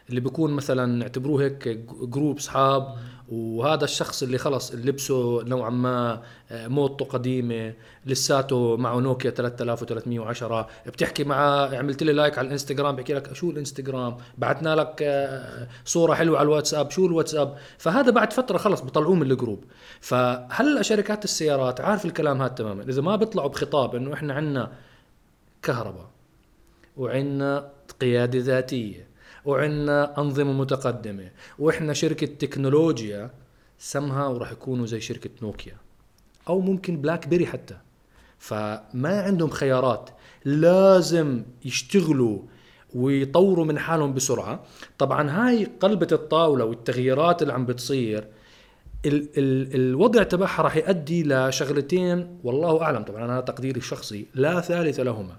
اللي 0.09 0.21
بيكون 0.21 0.53
مثلا 0.53 1.03
اعتبروه 1.03 1.43
هيك 1.43 1.69
group 2.03 2.37
اصحاب 2.37 2.97
وهذا 3.29 3.85
الشخص 3.85 4.23
اللي 4.23 4.39
خلص 4.39 4.75
لبسه 4.75 5.43
نوعا 5.43 5.71
ما 5.71 6.23
موضة 6.51 7.05
قديمة 7.05 7.75
لساته 8.07 8.77
معه 8.77 8.99
نوكيا 8.99 9.31
3310 9.31 10.69
بتحكي 10.87 11.25
معاه 11.25 11.77
عملت 11.77 12.03
لي 12.03 12.13
like 12.13 12.39
على 12.39 12.47
الإنستغرام 12.47 12.97
بحكي 12.97 13.15
لك 13.15 13.33
شو 13.33 13.51
الإنستغرام؟ 13.51 14.17
بعتنا 14.39 14.75
لك 14.75 15.05
صورة 15.85 16.15
حلوة 16.15 16.39
على 16.39 16.47
الواتساب 16.47 16.91
شو 16.91 17.07
الواتساب؟ 17.07 17.59
فهذا 17.79 18.11
بعد 18.11 18.33
فترة 18.33 18.59
خلص 18.59 18.81
بطلعوه 18.81 19.15
من 19.15 19.31
ال 19.31 19.36
group 19.36 19.65
فهلأ 20.01 20.83
شركات 20.83 21.25
السيارات 21.25 21.81
عارف 21.81 22.05
الكلام 22.05 22.43
هذا 22.43 22.53
تماما. 22.53 22.83
إذا 22.83 23.03
ما 23.03 23.17
بيطلعوا 23.17 23.49
بخطاب 23.49 23.95
إنه 23.95 24.15
إحنا 24.15 24.35
عندنا 24.35 24.73
كهرباء 25.63 26.11
وعندنا 26.97 27.71
قيادة 28.01 28.39
ذاتية 28.39 29.14
وعندنا 29.45 30.21
أنظمة 30.21 30.53
متقدمة. 30.53 31.31
وإحنا 31.59 31.93
شركة 31.93 32.27
تكنولوجيا 32.27 33.31
سمها 33.79 34.27
وراح 34.27 34.53
يكونوا 34.53 34.87
زي 34.87 35.01
شركة 35.01 35.31
نوكيا. 35.43 35.77
أو 36.49 36.61
ممكن 36.61 37.01
بلاك 37.01 37.29
بيري 37.29 37.47
حتى. 37.47 37.77
فما 38.39 39.23
عندهم 39.23 39.51
خيارات. 39.51 40.11
لازم 40.45 41.43
يشتغلوا 41.65 42.39
ويطوروا 42.95 43.65
من 43.65 43.79
حالهم 43.79 44.15
بسرعة. 44.15 44.65
طبعا 44.99 45.31
هاي 45.31 45.65
قلبة 45.81 46.09
الطاولة 46.13 46.65
والتغييرات 46.65 47.43
اللي 47.43 47.53
عم 47.53 47.67
بتصير 47.67 48.29
ال 49.07 49.29
ال 49.39 49.75
الوضع 49.75 50.23
تبعها 50.23 50.63
راح 50.63 50.77
يؤدي 50.77 51.23
لشغلتين 51.23 52.39
والله 52.45 52.83
أعلم. 52.83 53.03
طبعا 53.03 53.25
أنا 53.25 53.41
تقديري 53.41 53.79
الشخصي 53.79 54.27
لا 54.35 54.61
ثالث 54.61 55.01
لهما. 55.01 55.37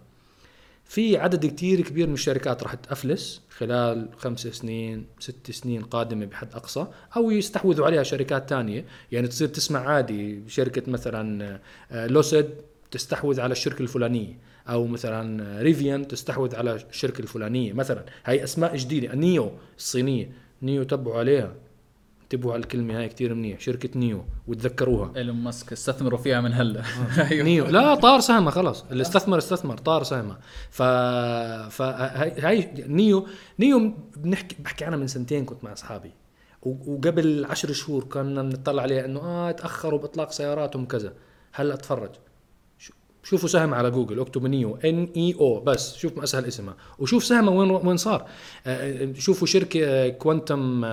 في 0.86 1.18
عدد 1.18 1.46
كتير 1.46 1.82
كبير 1.82 2.08
من 2.08 2.14
الشركات 2.14 2.64
راح 2.64 2.74
تأفلس 2.74 3.42
خلال 3.58 4.10
خمس 4.18 4.48
سنين 4.48 5.06
ست 5.20 5.52
سنين 5.52 5.82
قادمة 5.82 6.26
بحد 6.26 6.54
أقصى 6.54 6.88
أو 7.16 7.32
يستحوذوا 7.32 7.86
عليها 7.86 8.04
شركات 8.04 8.50
تانية. 8.50 8.86
يعني 9.12 9.28
تصير 9.28 9.48
تسمع 9.48 9.80
عادي 9.80 10.42
شركة 10.48 10.92
مثلا 10.92 11.60
آه، 11.92 12.08
لوسيد 12.08 12.50
تستحوذ 12.92 13.42
على 13.42 13.52
الشركة 13.52 13.82
الفلانية 13.82 14.38
أو 14.70 14.88
مثلا 14.88 15.62
ريفيان 15.62 16.08
تستحوذ 16.08 16.56
على 16.56 16.76
الشركة 16.76 17.22
الفلانية. 17.22 17.74
مثلا 17.74 18.06
هاي 18.26 18.44
أسماء 18.44 18.76
جديدة 18.76 19.16
نيو 19.16 19.52
الصينية 19.78 20.32
نيو 20.62 20.84
تبعوا 20.84 21.20
عليها. 21.20 21.54
انتبهوا 22.26 22.54
على 22.54 22.60
الكلمة 22.64 23.00
هاي 23.00 23.10
كتير 23.10 23.34
منيح. 23.34 23.60
شركة 23.60 23.90
نيو 24.00 24.26
وتذكروها. 24.48 25.12
إيلون 25.16 25.36
ماسك 25.36 25.72
استثمروا 25.72 26.20
فيها 26.20 26.42
من 26.42 26.54
هلا. 26.54 26.82
أيوه. 27.32 27.44
نيو. 27.46 27.66
لا 27.66 27.96
طار 27.96 28.20
سهمة 28.20 28.52
خلاص. 28.52 28.86
اللي 28.92 29.02
استثمر 29.02 29.38
استثمر 29.38 29.78
طار 29.78 30.04
سهمة. 30.04 30.38
ف 30.72 30.82
ف 31.72 31.82
هاي 31.82 32.74
نيو 32.88 33.28
نيو 33.60 33.94
بنحكي 34.18 34.56
بحكي 34.60 34.86
عنها 34.86 34.98
من 34.98 35.08
سنتين 35.08 35.46
كنت 35.46 35.64
مع 35.64 35.74
أصحابي. 35.74 36.12
وقبل 36.62 37.46
عشر 37.46 37.72
شهور 37.74 38.04
كنا 38.04 38.42
بنطلع 38.44 38.82
عليها 38.84 39.06
إنه 39.06 39.20
آه 39.20 39.52
تأخروا 39.52 40.00
بإطلاق 40.00 40.32
سياراتهم 40.32 40.86
كذا. 40.86 41.14
هلأ 41.54 41.76
تفرج 41.76 42.10
شو- 42.80 42.94
شوفوا 43.24 43.50
سهم 43.50 43.74
على 43.74 43.92
جوجل 43.92 44.20
اكتبوا 44.20 44.48
نيو 44.48 44.76
N 44.76 45.08
I 45.18 45.36
O 45.40 45.60
بس 45.60 45.96
شوف 45.96 46.18
ما 46.18 46.24
أسهل 46.24 46.46
اسمها. 46.46 46.76
وشوف 47.00 47.24
سهمها 47.24 47.54
وين 47.54 47.70
وين 47.72 47.98
صار. 47.98 48.26
آه، 48.68 49.14
شوفوا 49.14 49.48
شركة 49.48 50.10
كوانتم 50.10 50.86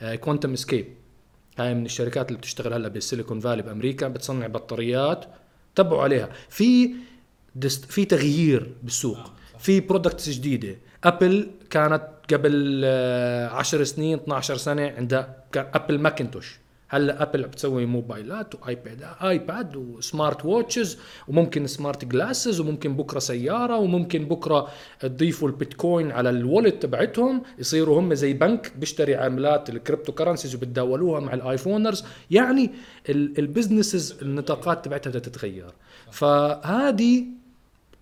كوانتم 0.00 0.52
سكيب 0.52 0.86
هاي 1.58 1.74
من 1.74 1.84
الشركات 1.84 2.28
اللي 2.28 2.38
بتشتغل 2.38 2.72
هلأ 2.72 2.88
بالسيليكون 2.88 3.40
فالي 3.40 3.62
بأمريكا 3.62 4.08
بتصنع 4.08 4.46
بطاريات 4.46 5.24
تبعوا 5.74 6.02
عليها. 6.02 6.28
في 6.48 6.90
disr- 7.54 7.84
في 7.84 8.04
تغيير 8.04 8.72
بالسوق. 8.82 9.32
في 9.58 9.80
products 9.80 10.28
جديدة. 10.28 10.76
ابل 11.04 11.50
كانت 11.70 12.02
قبل 12.32 12.82
آه، 12.84 13.48
10 13.48 13.84
سنين 13.84 14.18
12 14.18 14.56
سنة 14.56 14.94
عندها 14.96 15.44
كان 15.52 15.66
ابل 15.74 15.98
ماكنتوش 15.98 16.58
هلا 16.88 17.22
ابل 17.22 17.42
بتسوي 17.42 17.86
موبايلات 17.86 18.54
وايباد 18.54 19.04
ايباد 19.22 19.76
و 19.76 19.87
smart 19.87 20.44
watches 20.44 20.98
وممكن 21.28 21.66
smart 21.66 22.04
glasses 22.04 22.60
وممكن 22.60 22.96
بكرة 22.96 23.18
سيارة 23.18 23.76
وممكن 23.78 24.24
بكرة 24.24 24.68
تضيفوا 25.00 25.48
البيتكوين 25.48 26.10
على 26.12 26.30
ال 26.30 26.37
wallet 26.37 26.82
تبعتهم. 26.82 27.42
يصيروا 27.58 28.00
هم 28.00 28.14
زي 28.14 28.32
بنك 28.32 28.72
بيشتري 28.76 29.14
عملات 29.14 29.70
ال 29.70 30.12
cryptocurrencies 30.12 30.54
وبتداولوها 30.54 31.20
مع 31.20 31.34
الايفونرز 31.34 32.04
يعني 32.30 32.70
ال 33.08 33.18
businesses 33.18 34.18
النطاقات 34.22 34.84
تبعتها 34.84 35.10
بدها 35.10 35.20
تتغير. 35.20 35.70
فهذه 36.10 37.24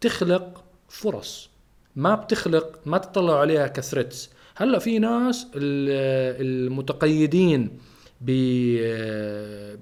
بتخلق 0.01 0.65
فرص. 0.89 1.51
ما 1.97 2.15
بتخلق 2.15 2.79
ما 2.87 2.99
تطلعوا 2.99 3.39
عليها 3.39 3.67
ك 3.67 3.75
threats 3.75 4.31
هلأ 4.57 4.79
في 4.79 4.99
ناس 4.99 5.47
ال- 5.55 6.41
المتقيدين 6.47 7.71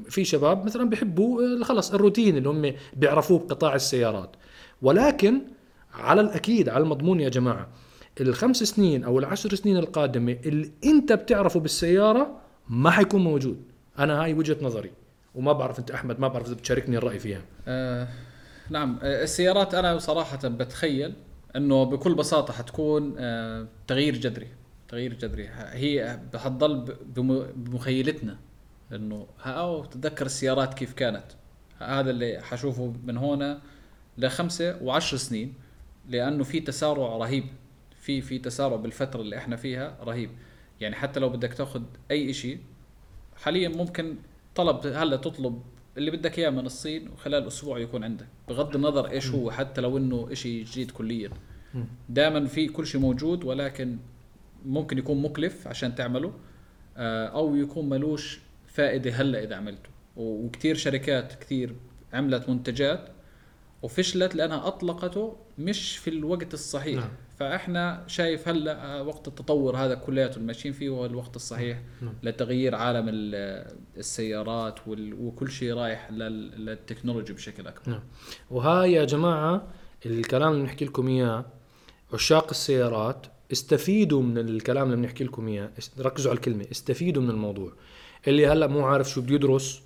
في 0.09 0.25
شباب 0.25 0.65
مثلا 0.65 0.91
بيحبوا 0.91 1.43
آه، 1.43 1.65
خلص 1.65 1.95
الروتين 1.95 2.37
اللي 2.37 2.49
هم 2.49 2.73
بيعرفوه 2.97 3.39
بقطاع 3.39 3.75
السيارات. 3.75 4.31
ولكن 4.83 5.41
على 5.95 6.21
الأكيد 6.21 6.69
على 6.69 6.83
المضمون 6.85 7.21
يا 7.21 7.29
جماعة 7.29 7.69
الخمس 8.21 8.63
سنين 8.63 9.05
أو 9.05 9.19
العشر 9.19 9.55
سنين 9.55 9.77
القادمة 9.77 10.37
اللي 10.47 10.71
أنت 10.85 11.13
بتعرفه 11.13 11.61
بالسيارة 11.61 12.41
ما 12.69 12.91
حيكون 12.91 13.25
موجود. 13.25 13.63
أنا 13.99 14.23
هاي 14.23 14.35
وجهة 14.35 14.57
نظري. 14.63 14.91
وما 15.35 15.53
بعرف 15.53 15.79
أنت 15.79 15.91
أحمد 15.91 16.21
ما 16.21 16.29
بعرف 16.29 16.47
إذا 16.47 16.55
بتشاركني 16.55 16.97
الرأي 16.97 17.19
فيها. 17.19 17.43
آه 17.69 18.09
نعم. 18.71 18.99
آه 19.03 19.23
السيارات 19.23 19.75
أنا 19.75 19.99
صراحة 19.99 20.49
بتخيل 20.49 21.15
إنه 21.57 21.85
بكل 21.85 22.15
بساطة 22.15 22.53
حتكون 22.53 23.15
آه 23.19 23.67
تغيير 23.87 24.17
جذري. 24.17 24.49
تغيير 24.93 25.15
جذري. 25.15 25.49
هي 25.53 26.21
حتضل 26.35 26.81
ب- 26.81 27.15
بم- 27.15 27.47
بمخيلتنا. 27.57 28.39
إنه 28.93 29.27
أو 29.45 29.85
تتذكر 29.85 30.27
السيارات 30.27 30.75
كيف 30.75 30.93
كانت. 30.93 31.25
هذا 31.79 32.11
اللي 32.11 32.41
حشوفه 32.43 32.95
من 33.05 33.17
هنا 33.17 33.61
لخمسة 34.19 34.83
وعشر 34.83 35.17
سنين 35.17 35.55
لأنه 36.09 36.45
في 36.45 36.61
تسارع 36.61 37.17
رهيب. 37.17 37.45
في 38.01 38.21
في 38.21 38.39
تسارع 38.39 38.77
بالفترة 38.77 39.21
اللي 39.21 39.37
إحنا 39.37 39.57
فيها 39.57 39.97
رهيب. 40.03 40.31
يعني 40.81 40.95
حتى 40.95 41.21
لو 41.21 41.29
بدك 41.29 41.55
تاخذ 41.55 41.83
أي 42.11 42.33
شيء 42.33 42.59
حاليا 43.37 43.69
ممكن 43.69 44.17
طلب 44.55 44.87
هلأ 44.87 45.17
تطلب 45.17 45.63
اللي 45.99 46.11
بدك 46.11 46.39
إياه 46.39 46.51
من 46.51 46.67
الصين 46.67 47.09
وخلال 47.09 47.47
أسبوع 47.47 47.79
يكون 47.79 48.05
عندك. 48.05 48.27
بغض 48.49 48.77
النظر 48.77 49.11
إيش 49.11 49.31
هو 49.31 49.51
حتى 49.51 49.81
لو 49.81 49.99
إنه 49.99 50.35
شيء 50.35 50.65
جديد 50.65 50.91
كليا. 50.91 51.31
دائما 52.09 52.47
في 52.47 52.67
كل 52.69 52.87
شيء 52.87 53.01
موجود 53.01 53.45
ولكن 53.45 53.99
ممكن 54.67 54.99
يكون 54.99 55.23
مكلف 55.23 55.69
عشان 55.69 55.95
تعمله 55.95 56.33
آه، 56.97 57.27
أو 57.27 57.57
يكون 57.57 57.89
ملوش 57.89 58.41
فائدة 58.67 59.11
هلأ 59.11 59.43
إذا 59.45 59.57
عملته. 59.57 59.91
و- 60.17 60.45
وكتير 60.47 60.77
شركات 60.77 61.33
كثير 61.45 61.75
عملت 62.13 62.49
منتجات 62.49 63.09
وفشلت 63.83 64.35
لأنها 64.35 64.67
أطلقته 64.67 65.37
مش 65.59 65.97
في 65.97 66.11
الوقت 66.11 66.55
الصحيح. 66.55 66.97
نعم. 67.01 67.09
فإحنا 67.39 68.05
شايف 68.07 68.49
هلأ 68.49 68.85
آه، 68.99 69.03
وقت 69.03 69.29
التطور 69.29 69.77
هذا 69.77 69.95
كلياته 69.95 70.35
اللي 70.37 70.47
ماشيين 70.47 70.75
فيه 70.75 70.89
هو 70.89 71.07
الوقت 71.07 71.37
الصحيح 71.37 71.79
نعم. 72.03 72.15
لتغيير 72.23 72.75
عالم 72.75 73.07
ال- 73.09 73.67
السيارات 73.97 74.79
وكل 74.89 75.51
شيء 75.51 75.75
رايح 75.75 76.11
لل- 76.11 76.65
للتكنولوجي 76.67 77.33
بشكل 77.33 77.67
أكبر. 77.67 77.91
نعم. 77.93 78.03
وهاي 78.51 78.93
يا 78.93 79.05
جماعة 79.05 79.67
الكلام 80.07 80.53
اللي 80.53 80.63
بنحكي 80.63 80.85
لكم 80.85 81.09
إياه 81.09 81.45
عشاق 82.15 82.49
السيارات 82.51 83.27
استفيدوا 83.53 84.23
من 84.23 84.39
الكلام 84.39 84.85
اللي 84.87 84.97
بنحكي 84.97 85.25
لكم 85.25 85.49
است- 85.79 86.01
ركزوا 86.01 86.31
على 86.31 86.37
الكلمة. 86.37 86.65
استفيدوا 86.73 87.23
من 87.23 87.31
الموضوع. 87.31 87.73
اللي 88.29 88.47
هلأ 88.47 88.67
مو 88.67 88.87
عارف 88.87 89.11
شو 89.11 89.21
بده 89.21 89.35
يدرس 89.35 89.83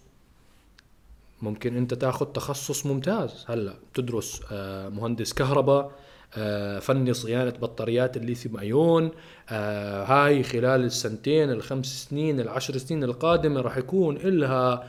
ممكن 1.42 1.76
أنت 1.76 1.94
تاخذ 1.94 2.26
تخصص 2.26 2.86
ممتاز. 2.86 3.44
هلأ 3.48 3.74
تدرس 3.94 4.40
آه، 4.52 4.88
مهندس 4.88 5.32
كهرباء 5.32 5.92
آه، 6.36 6.78
فني 6.78 7.14
صيانة 7.14 7.50
بطاريات 7.50 8.16
الليثيوم 8.16 8.56
أيون 8.56 9.10
آه، 9.48 10.04
هاي 10.04 10.42
خلال 10.42 10.84
السنتين 10.84 11.50
الخمس 11.50 11.86
سنين 12.10 12.40
العشر 12.40 12.76
سنين 12.78 13.04
القادمة 13.04 13.60
راح 13.60 13.76
يكون 13.76 14.16
إلها 14.16 14.88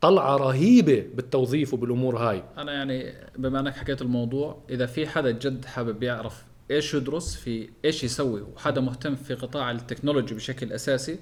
طلعة 0.00 0.36
رهيبة 0.36 1.04
بالتوظيف 1.14 1.74
وبالأمور 1.74 2.16
هاي. 2.18 2.42
أنا 2.58 2.72
يعني 2.72 3.12
بما 3.38 3.60
إنك 3.60 3.74
حكيت 3.76 4.02
الموضوع 4.02 4.58
إذا 4.70 4.86
في 4.86 5.06
حدا 5.06 5.30
جد 5.30 5.64
حابب 5.64 6.02
يعرف 6.02 6.42
إيش 6.70 6.94
يدرس 6.94 7.36
في 7.36 7.70
إيش 7.84 8.04
يسوي. 8.04 8.42
وحدا 8.42 8.80
مهتم 8.80 9.16
في 9.16 9.34
قطاع 9.34 9.70
ال 9.70 9.76
technology 9.76 10.34
بشكل 10.34 10.72
أساسي. 10.72 11.18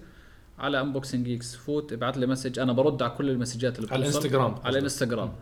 على 0.59 0.81
Unboxing 0.81 1.27
Geeks 1.27 1.57
فوت 1.57 1.93
ابعث 1.93 2.19
لي 2.19 2.27
message. 2.27 2.59
أنا 2.59 2.73
برد 2.73 3.03
على 3.03 3.13
كل 3.13 3.31
ال 3.31 3.36
message 3.36 3.74
ات 3.74 3.79
اللي 3.79 3.93
على 3.93 4.03
بتوصل. 4.03 4.19
الانستغرام 4.19 4.55
على. 4.65 4.79
الانستغرام 4.79 5.33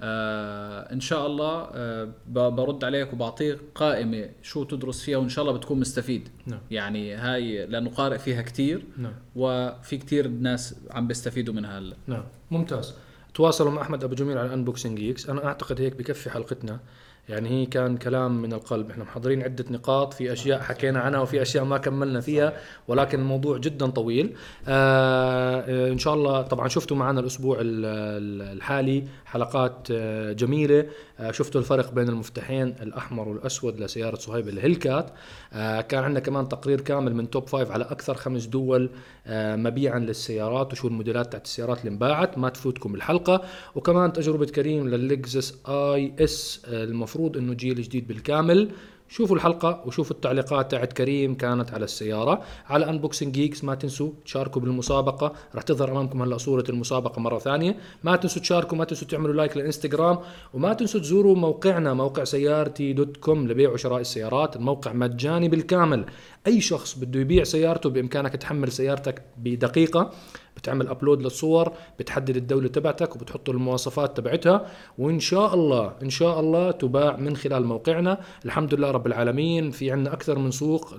آه 0.00 0.92
إن 0.92 1.00
شاء 1.00 1.26
الله 1.26 1.68
آه 1.72 2.08
برد 2.28 2.84
عليك 2.84 3.12
وبعطيك 3.12 3.58
قائمة 3.74 4.30
شو 4.42 4.64
تدرس 4.64 5.02
فيها 5.02 5.18
وإن 5.18 5.28
شاء 5.28 5.44
الله 5.44 5.58
بتكون 5.58 5.80
مستفيد. 5.80 6.28
نعم. 6.46 6.60
يعني 6.70 7.14
هاي 7.14 7.66
لأنه 7.66 7.90
قارئ 7.90 8.18
فيها 8.18 8.42
كتير. 8.42 8.84
نعم. 8.96 9.12
وفي 9.36 9.96
كتير 9.96 10.28
ناس 10.28 10.74
عم 10.90 11.06
بيستفيدوا 11.06 11.54
منها 11.54 11.78
هلا. 11.78 11.96
نعم. 12.06 12.24
ممتاز. 12.50 12.94
تواصلوا 13.34 13.70
مع 13.70 13.82
أحمد 13.82 14.04
أبو 14.04 14.14
جميل 14.14 14.38
على 14.38 14.54
Unboxing 14.54 14.98
Geeks 14.98 15.28
أنا 15.28 15.44
أعتقد 15.44 15.80
هيك 15.80 15.96
بكفي 15.96 16.30
حلقتنا. 16.30 16.80
يعني 17.28 17.48
هي 17.48 17.66
كان 17.66 17.96
كلام 17.96 18.42
من 18.42 18.52
القلب. 18.52 18.90
إحنا 18.90 19.04
محضرين 19.04 19.42
عدة 19.42 19.64
نقاط 19.70 20.14
في 20.14 20.32
أشياء 20.32 20.60
حكينا 20.60 21.00
عنها 21.00 21.20
وفي 21.20 21.42
أشياء 21.42 21.64
ما 21.64 21.78
كملنا 21.78 22.20
فيها 22.20 22.52
ولكن 22.88 23.18
الموضوع 23.20 23.58
جدا 23.58 23.86
طويل. 23.86 24.32
آه 24.68 25.88
إن 25.92 25.98
شاء 25.98 26.14
الله 26.14 26.42
طبعا 26.42 26.68
شفتوا 26.68 26.96
معنا 26.96 27.20
الأسبوع 27.20 27.56
ال- 27.60 27.84
ال- 27.84 28.56
الحالي 28.56 29.04
حلقات 29.26 29.88
آه، 29.90 30.32
جميلة. 30.32 30.86
آه، 31.20 31.30
شفتوا 31.30 31.60
الفرق 31.60 31.92
بين 31.92 32.08
المفتاحين 32.08 32.74
الأحمر 32.82 33.28
والأسود 33.28 33.80
لسيارة 33.80 34.16
صهيب 34.16 34.48
الهيلكات. 34.48 35.10
آه، 35.52 35.80
كان 35.80 36.04
عندنا 36.04 36.20
كمان 36.20 36.48
تقرير 36.48 36.80
كامل 36.80 37.14
من 37.14 37.30
top 37.30 37.48
five 37.48 37.70
على 37.70 37.84
أكثر 37.84 38.14
خمس 38.14 38.44
دول 38.46 38.90
آه، 39.26 39.56
مبيعا 39.56 39.98
للسيارات 39.98 40.72
وشو 40.72 40.88
الموديلات 40.88 41.32
تاعت 41.32 41.44
السيارات 41.44 41.78
اللي 41.80 41.90
انباعت. 41.90 42.38
ما 42.38 42.48
تفوتكم 42.48 42.94
الحلقة. 42.94 43.42
وكمان 43.74 44.12
تجربة 44.12 44.46
كريم 44.46 44.88
لللكزس 44.88 45.58
IS 45.68 46.62
المفروض 46.68 47.13
إنه 47.16 47.54
جيل 47.54 47.82
جديد 47.82 48.08
بالكامل. 48.08 48.70
شوفوا 49.08 49.36
الحلقة 49.36 49.82
وشوفوا 49.86 50.16
التعليقات 50.16 50.70
تاعت 50.70 50.92
كريم 50.92 51.34
كانت 51.34 51.70
على 51.70 51.84
السيارة. 51.84 52.42
على 52.66 52.90
Unboxing 52.90 53.34
Geeks 53.34 53.64
ما 53.64 53.74
تنسوا 53.74 54.10
تشاركوا 54.24 54.62
بالمسابقة. 54.62 55.32
راح 55.54 55.62
تظهر 55.62 55.90
أمامكم 55.90 56.22
هلا 56.22 56.38
صورة 56.38 56.64
المسابقة 56.68 57.20
مرة 57.20 57.38
ثانية. 57.38 57.76
ما 58.04 58.16
تنسوا 58.16 58.42
تشاركوا 58.42 58.78
ما 58.78 58.84
تنسوا 58.84 59.08
تعملوا 59.08 59.34
like 59.34 59.56
للإنستغرام. 59.56 60.18
وما 60.54 60.72
تنسوا 60.72 61.00
تزوروا 61.00 61.36
موقعنا 61.36 61.94
موقع 61.94 62.24
سيارتي 62.24 62.92
dot 62.92 63.16
com 63.16 63.48
لبيع 63.48 63.70
وشراء 63.70 64.00
السيارات 64.00 64.56
الموقع 64.56 64.92
مجاني 64.92 65.48
بالكامل. 65.48 66.04
أي 66.46 66.60
شخص 66.60 66.98
بده 66.98 67.20
يبيع 67.20 67.44
سيارته 67.44 67.90
بإمكانك 67.90 68.36
تحمل 68.36 68.72
سيارتك 68.72 69.22
بدقيقة. 69.36 70.10
بتعمل 70.56 70.88
ابلود 70.88 71.22
للصور 71.22 71.72
بتحدد 71.98 72.36
الدولة 72.36 72.68
تبعتك 72.68 73.16
وبتحط 73.16 73.50
المواصفات 73.50 74.16
تبعتها 74.16 74.66
وإن 74.98 75.20
شاء 75.20 75.54
الله 75.54 75.92
إن 76.02 76.10
شاء 76.10 76.40
الله 76.40 76.70
تباع 76.70 77.16
من 77.16 77.36
خلال 77.36 77.64
موقعنا. 77.64 78.18
الحمد 78.44 78.74
لله 78.74 78.90
رب 78.90 79.06
العالمين 79.06 79.70
في 79.70 79.90
عندنا 79.90 80.14
أكثر 80.14 80.38
من 80.38 80.50
سوق 80.50 80.94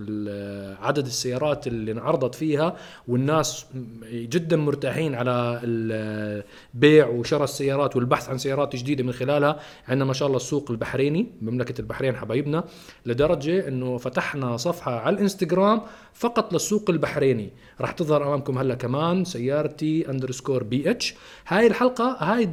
عدد 0.82 1.06
السيارات 1.06 1.68
اللي 1.68 1.92
انعرضت 1.92 2.36
فيها 2.36 2.76
والناس 3.08 3.66
جدا 4.12 4.58
مرتاحين 4.58 5.16
على 5.16 5.62
البيع 5.64 7.08
وشراء 7.08 7.44
السيارات 7.44 7.96
والبحث 7.96 8.30
عن 8.30 8.38
سيارات 8.38 8.76
جديدة 8.76 9.04
من 9.04 9.12
خلالها. 9.12 9.60
عندنا 9.88 10.06
ما 10.06 10.14
شاء 10.14 10.28
الله 10.28 10.38
السوق 10.38 10.72
البحريني 10.72 11.28
مملكة 11.42 11.82
البحرين 11.82 12.16
حبايبنا 12.16 12.64
لدرجة 13.06 13.68
إنه 13.68 13.98
فتحنا 13.98 14.58
صفحة 14.58 15.00
على 15.00 15.16
الإنستغرام 15.16 15.82
فقط 16.14 16.54
للسوق 16.54 16.90
البحريني. 16.90 17.50
راح 17.82 17.92
تظهر 17.92 18.24
أمامكم 18.24 18.58
هلا 18.58 18.76
كمان 18.76 19.26
سيارتي 19.50 20.10
underscore 20.10 20.64
BH 20.64 21.16
هاي 21.48 21.68
الحلقة 21.68 22.18
هاي. 22.20 22.44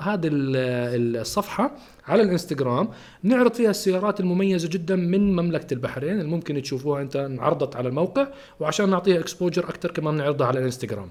هذه 0.00 0.28
ال- 0.32 1.16
الصفحة 1.16 1.72
على 2.08 2.22
الإنستغرام. 2.22 2.88
نعرض 3.22 3.52
فيها 3.54 3.70
السيارات 3.70 4.20
المميزة 4.20 4.68
جدا 4.68 4.96
من 4.96 5.36
مملكة 5.36 5.74
البحرين 5.74 6.12
اللي 6.20 6.30
ممكن 6.30 6.62
تشوفوها 6.62 7.02
أنت 7.02 7.16
انعرضت 7.16 7.76
على 7.76 7.88
الموقع 7.88 8.26
وعشان 8.60 8.90
نعطيها 8.90 9.18
exposure 9.20 9.64
أكثر 9.64 9.90
كمان 9.90 10.14
نعرضها 10.14 10.46
على 10.46 10.58
الإنستغرام. 10.58 11.10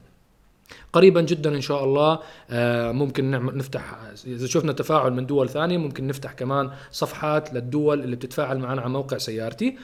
قريبا 0.94 1.22
جدا 1.22 1.56
إن 1.56 1.62
شاء 1.62 1.84
الله 1.84 2.20
آه، 2.50 2.92
ممكن 2.92 3.26
نعمل 3.26 3.58
نفتح 3.58 3.98
إذا 4.28 4.48
شفنا 4.48 4.72
تفاعل 4.74 5.14
من 5.14 5.26
دول 5.26 5.50
ثانية 5.50 5.78
ممكن 5.78 6.08
نفتح 6.08 6.32
كمان 6.34 6.72
صفحات 6.92 7.54
للدول 7.54 8.04
اللي 8.04 8.16
بتتفاعل 8.16 8.60
معنا 8.60 8.82
على 8.82 8.90
موقع 8.90 9.18
سيارتي 9.18 9.78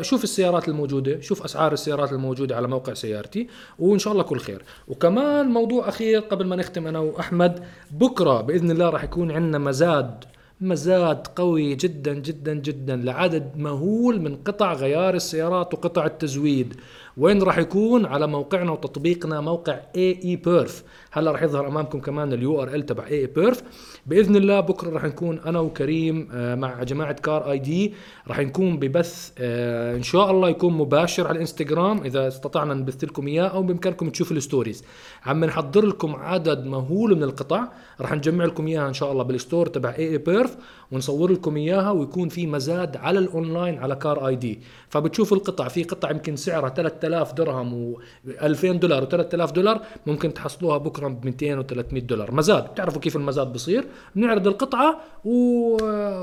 شوف 0.00 0.24
السيارات 0.24 0.68
الموجودة 0.68 1.20
شوف 1.20 1.42
أسعار 1.44 1.72
السيارات 1.72 2.12
الموجودة 2.12 2.56
على 2.56 2.68
موقع 2.68 2.94
سيارتي 2.94 3.48
وإن 3.78 3.98
شاء 3.98 4.12
الله 4.12 4.22
كل 4.22 4.38
خير. 4.38 4.62
وكمان 4.88 5.46
موضوع 5.46 5.88
أخير 5.88 6.20
قبل 6.20 6.46
ما 6.46 6.56
نختم 6.56 6.86
أنا 6.86 6.98
وأحمد 6.98 7.64
بكرة 7.90 8.40
بإذن 8.40 8.70
الله 8.70 8.90
راح 8.90 9.04
يكون 9.04 9.30
عندنا 9.30 9.58
مزاد 9.58 10.24
مزاد 10.60 11.26
قوي 11.26 11.74
جدا 11.74 12.14
جدا 12.14 12.54
جدا 12.54 12.96
لعدد 12.96 13.52
مهول 13.56 14.20
من 14.20 14.36
قطع 14.36 14.72
غيار 14.72 15.14
السيارات 15.14 15.74
وقطع 15.74 16.06
التزويد. 16.06 16.74
وين 17.16 17.42
راح 17.42 17.58
يكون؟ 17.58 18.06
على 18.06 18.26
موقعنا 18.26 18.72
وتطبيقنا 18.72 19.40
موقع 19.40 19.80
اي 19.96 20.20
اي 20.24 20.36
بيرف 20.36 20.84
هلا 21.12 21.30
راح 21.30 21.42
يظهر 21.42 21.68
أمامكم 21.68 22.00
كمان 22.00 22.32
ال 22.32 22.62
URL 22.62 22.86
تبع 22.86 23.06
AE 23.06 23.26
Perf 23.26 23.62
بإذن 24.06 24.36
الله 24.36 24.60
بكرة 24.60 24.90
راح 24.90 25.04
نكون 25.04 25.38
أنا 25.38 25.60
وكريم 25.60 26.28
آه، 26.32 26.54
مع 26.54 26.82
جماعة 26.82 27.12
Car 27.12 27.50
ID 27.50 27.94
راح 28.28 28.40
نكون 28.40 28.78
ببث 28.78 29.32
آه، 29.38 29.96
إن 29.96 30.02
شاء 30.02 30.30
الله 30.30 30.48
يكون 30.48 30.72
مباشر 30.72 31.26
على 31.26 31.36
الإنستغرام. 31.36 31.98
إذا 32.04 32.28
استطعنا 32.28 32.74
نبث 32.74 33.04
لكم 33.04 33.26
إياه 33.26 33.46
أو 33.46 33.62
بإمكانكم 33.62 34.10
تشوفوا 34.10 34.36
ال 34.36 34.41
stories. 34.41 34.84
عم 35.26 35.44
نحضر 35.44 35.86
لكم 35.86 36.16
عدد 36.16 36.66
مهول 36.66 37.16
من 37.16 37.22
القطع. 37.22 37.68
راح 38.00 38.12
نجمع 38.12 38.44
لكم 38.44 38.66
إياها 38.66 38.88
إن 38.88 38.94
شاء 38.94 39.12
الله 39.12 39.22
بال 39.22 39.35
store 39.35 39.66
تبع 39.66 39.94
AE 39.98 40.08
Perf 40.08 40.56
ونصور 40.92 41.32
لكم 41.32 41.56
إياها 41.56 41.90
ويكون 41.90 42.28
في 42.28 42.46
مزاد 42.46 42.96
على 42.96 43.18
الأونلاين 43.18 43.78
على 43.78 43.96
Car 43.96 44.26
ID 44.26 44.60
فبتشوفوا 44.88 45.36
القطع. 45.36 45.68
في 45.68 45.82
قطع 45.84 46.10
يمكن 46.10 46.36
سعرها 46.36 46.68
3000 46.68 47.05
درهم 47.36 47.94
و2000 47.94 48.64
دولار 48.64 49.06
و3000 49.06 49.52
دولار 49.52 49.80
ممكن 50.06 50.34
تحصلوها 50.34 50.78
بكرة 50.78 51.08
ب 51.08 51.24
200 51.24 51.62
و300 51.62 51.98
دولار. 51.98 52.34
مزاد 52.34 52.64
بتعرفوا 52.64 53.00
كيف 53.00 53.16
المزاد 53.16 53.52
بصير؟ 53.52 53.86
بنعرض 54.14 54.46
القطعة 54.46 55.00
و... 55.24 55.30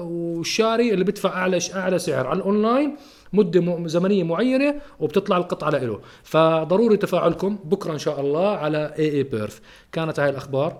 والشاري 0.03 0.93
اللي 0.93 1.03
بدفع 1.03 1.29
أعلى 1.29 1.59
أعلى 1.75 1.99
سعر 1.99 2.27
على 2.27 2.37
الأونلاين 2.37 2.95
مدة 3.33 3.87
زمنية 3.87 4.23
معينة 4.23 4.75
وبتطلع 4.99 5.37
القطعة 5.37 5.69
له. 5.69 5.99
فضروري 6.23 6.97
تفاعلكم 6.97 7.59
بكرة 7.63 7.93
إن 7.93 7.97
شاء 7.97 8.21
الله 8.21 8.49
على 8.49 8.93
AE 8.99 9.11
Perf 9.11 9.61
كانت 9.91 10.19
هاي 10.19 10.29
الأخبار. 10.29 10.71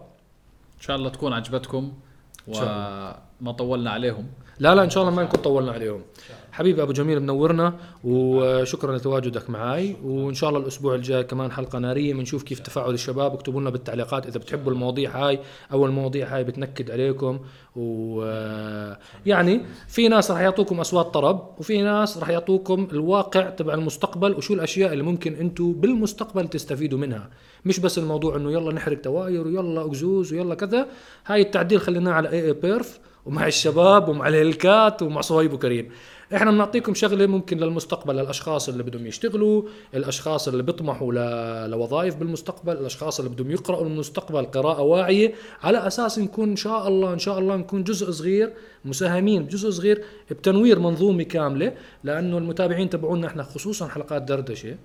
إن 0.77 0.81
شاء 0.81 0.95
الله 0.95 1.09
تكون 1.09 1.33
عجبتكم 1.33 1.93
وما 2.47 3.51
طولنا 3.57 3.91
عليهم. 3.91 4.27
لا 4.59 4.75
لا 4.75 4.83
إن 4.83 4.89
شاء 4.89 5.03
الله 5.03 5.15
ما 5.15 5.23
نكون 5.23 5.41
طولنا 5.41 5.71
عليهم. 5.71 6.01
حبيبي 6.53 6.81
أبو 6.81 6.91
جميل 6.91 7.19
منورنا 7.19 7.73
وشكرا 8.03 8.97
لتواجدك 8.97 9.49
معي 9.49 9.95
وإن 10.03 10.33
شاء 10.33 10.49
الله 10.49 10.61
الأسبوع 10.61 10.95
الجاي 10.95 11.23
كمان 11.23 11.51
حلقة 11.51 11.79
نارية 11.79 12.13
بنشوف 12.13 12.43
كيف 12.43 12.59
تفاعل 12.59 12.93
الشباب. 12.93 13.33
اكتبوا 13.33 13.61
لنا 13.61 13.69
بالتعليقات 13.69 14.27
إذا 14.27 14.39
بتحبوا 14.39 14.71
المواضيع 14.71 15.17
هاي. 15.17 15.39
أو 15.71 15.85
المواضيع 15.85 16.35
هاي 16.35 16.43
بتنكد 16.43 16.91
عليكم 16.91 17.39
و 17.75 18.21
يعني 19.25 19.61
في 19.87 20.07
ناس 20.07 20.31
راح 20.31 20.41
يعطوكم 20.41 20.79
أصوات 20.79 21.05
طرب 21.05 21.49
وفي 21.59 21.81
ناس 21.81 22.17
راح 22.17 22.29
يعطوكم 22.29 22.87
الواقع 22.91 23.49
تبع 23.49 23.73
المستقبل 23.73 24.33
وشو 24.33 24.53
الأشياء 24.53 24.93
اللي 24.93 25.03
ممكن 25.03 25.33
أنتم 25.33 25.71
بالمستقبل 25.71 26.47
تستفيدوا 26.47 26.99
منها. 26.99 27.29
مش 27.65 27.79
بس 27.79 27.97
الموضوع 27.97 28.35
إنه 28.35 28.51
يلا 28.51 28.73
نحرق 28.73 29.01
تواير 29.01 29.47
ويلا 29.47 29.81
اقزوز 29.81 30.33
ويلا 30.33 30.55
كذا. 30.55 30.87
هاي 31.25 31.41
التعديل 31.41 31.81
خليناه 31.81 32.11
على 32.11 32.29
AE 32.29 32.45
Perf 32.45 32.99
ومع 33.25 33.47
الشباب 33.47 34.09
ومع 34.09 34.27
الهلكات 34.27 35.01
ومع 35.01 35.21
صهيب 35.21 35.53
وكريم. 35.53 35.89
إحنا 36.35 36.51
بنعطيكم 36.51 36.93
شغلة 36.93 37.25
ممكن 37.25 37.57
للمستقبل 37.57 38.15
للأشخاص 38.15 38.69
اللي 38.69 38.83
بدهم 38.83 39.07
يشتغلوا 39.07 39.63
الأشخاص 39.93 40.47
اللي 40.47 40.63
بيطمحوا. 40.63 41.13
لوظائف 41.67 42.15
بالمستقبل 42.15 42.73
الأشخاص 42.73 43.19
اللي 43.19 43.31
بدهم 43.31 43.51
يقرأوا 43.51 43.85
المستقبل 43.85 44.45
قراءة 44.45 44.81
واعية 44.81 45.33
على 45.63 45.87
أساس 45.87 46.19
نكون 46.19 46.49
إن 46.49 46.55
شاء 46.55 46.87
الله 46.87 47.13
إن 47.13 47.19
شاء 47.19 47.39
الله 47.39 47.55
نكون 47.55 47.83
جزء 47.83 48.11
صغير 48.11 48.53
مساهمين 48.85 49.43
بجزء 49.43 49.69
صغير 49.69 50.03
بتنوير 50.31 50.79
منظومة 50.79 51.23
كاملة 51.23 51.73
لأنه 52.03 52.37
المتابعين 52.37 52.89
تبعونا 52.89 53.27
إحنا 53.27 53.43
خصوصا 53.43 53.87
حلقات 53.87 54.21
دردشة 54.21 54.75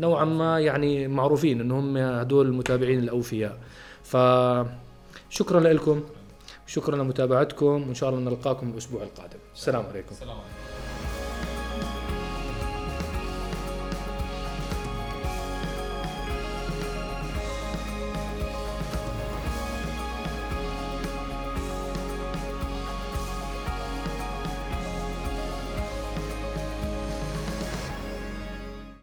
نوعا 0.00 0.24
ما 0.24 0.60
يعني 0.60 1.08
معروفين 1.08 1.60
انهم 1.60 1.96
هدول 1.96 2.46
المتابعين 2.46 2.98
الأوفياء. 2.98 3.58
فشكرا 4.02 5.60
لكم 5.60 6.02
شكرا 6.66 6.96
لمتابعتكم 6.96 7.66
وإن 7.66 7.94
شاء 7.94 8.10
الله 8.10 8.20
نلقاكم 8.20 8.70
الأسبوع 8.70 9.02
القادم. 9.02 9.38
السلام 9.54 9.86
عليكم. 9.86 10.08
السلام 10.10 10.30
عليكم. 10.36 10.69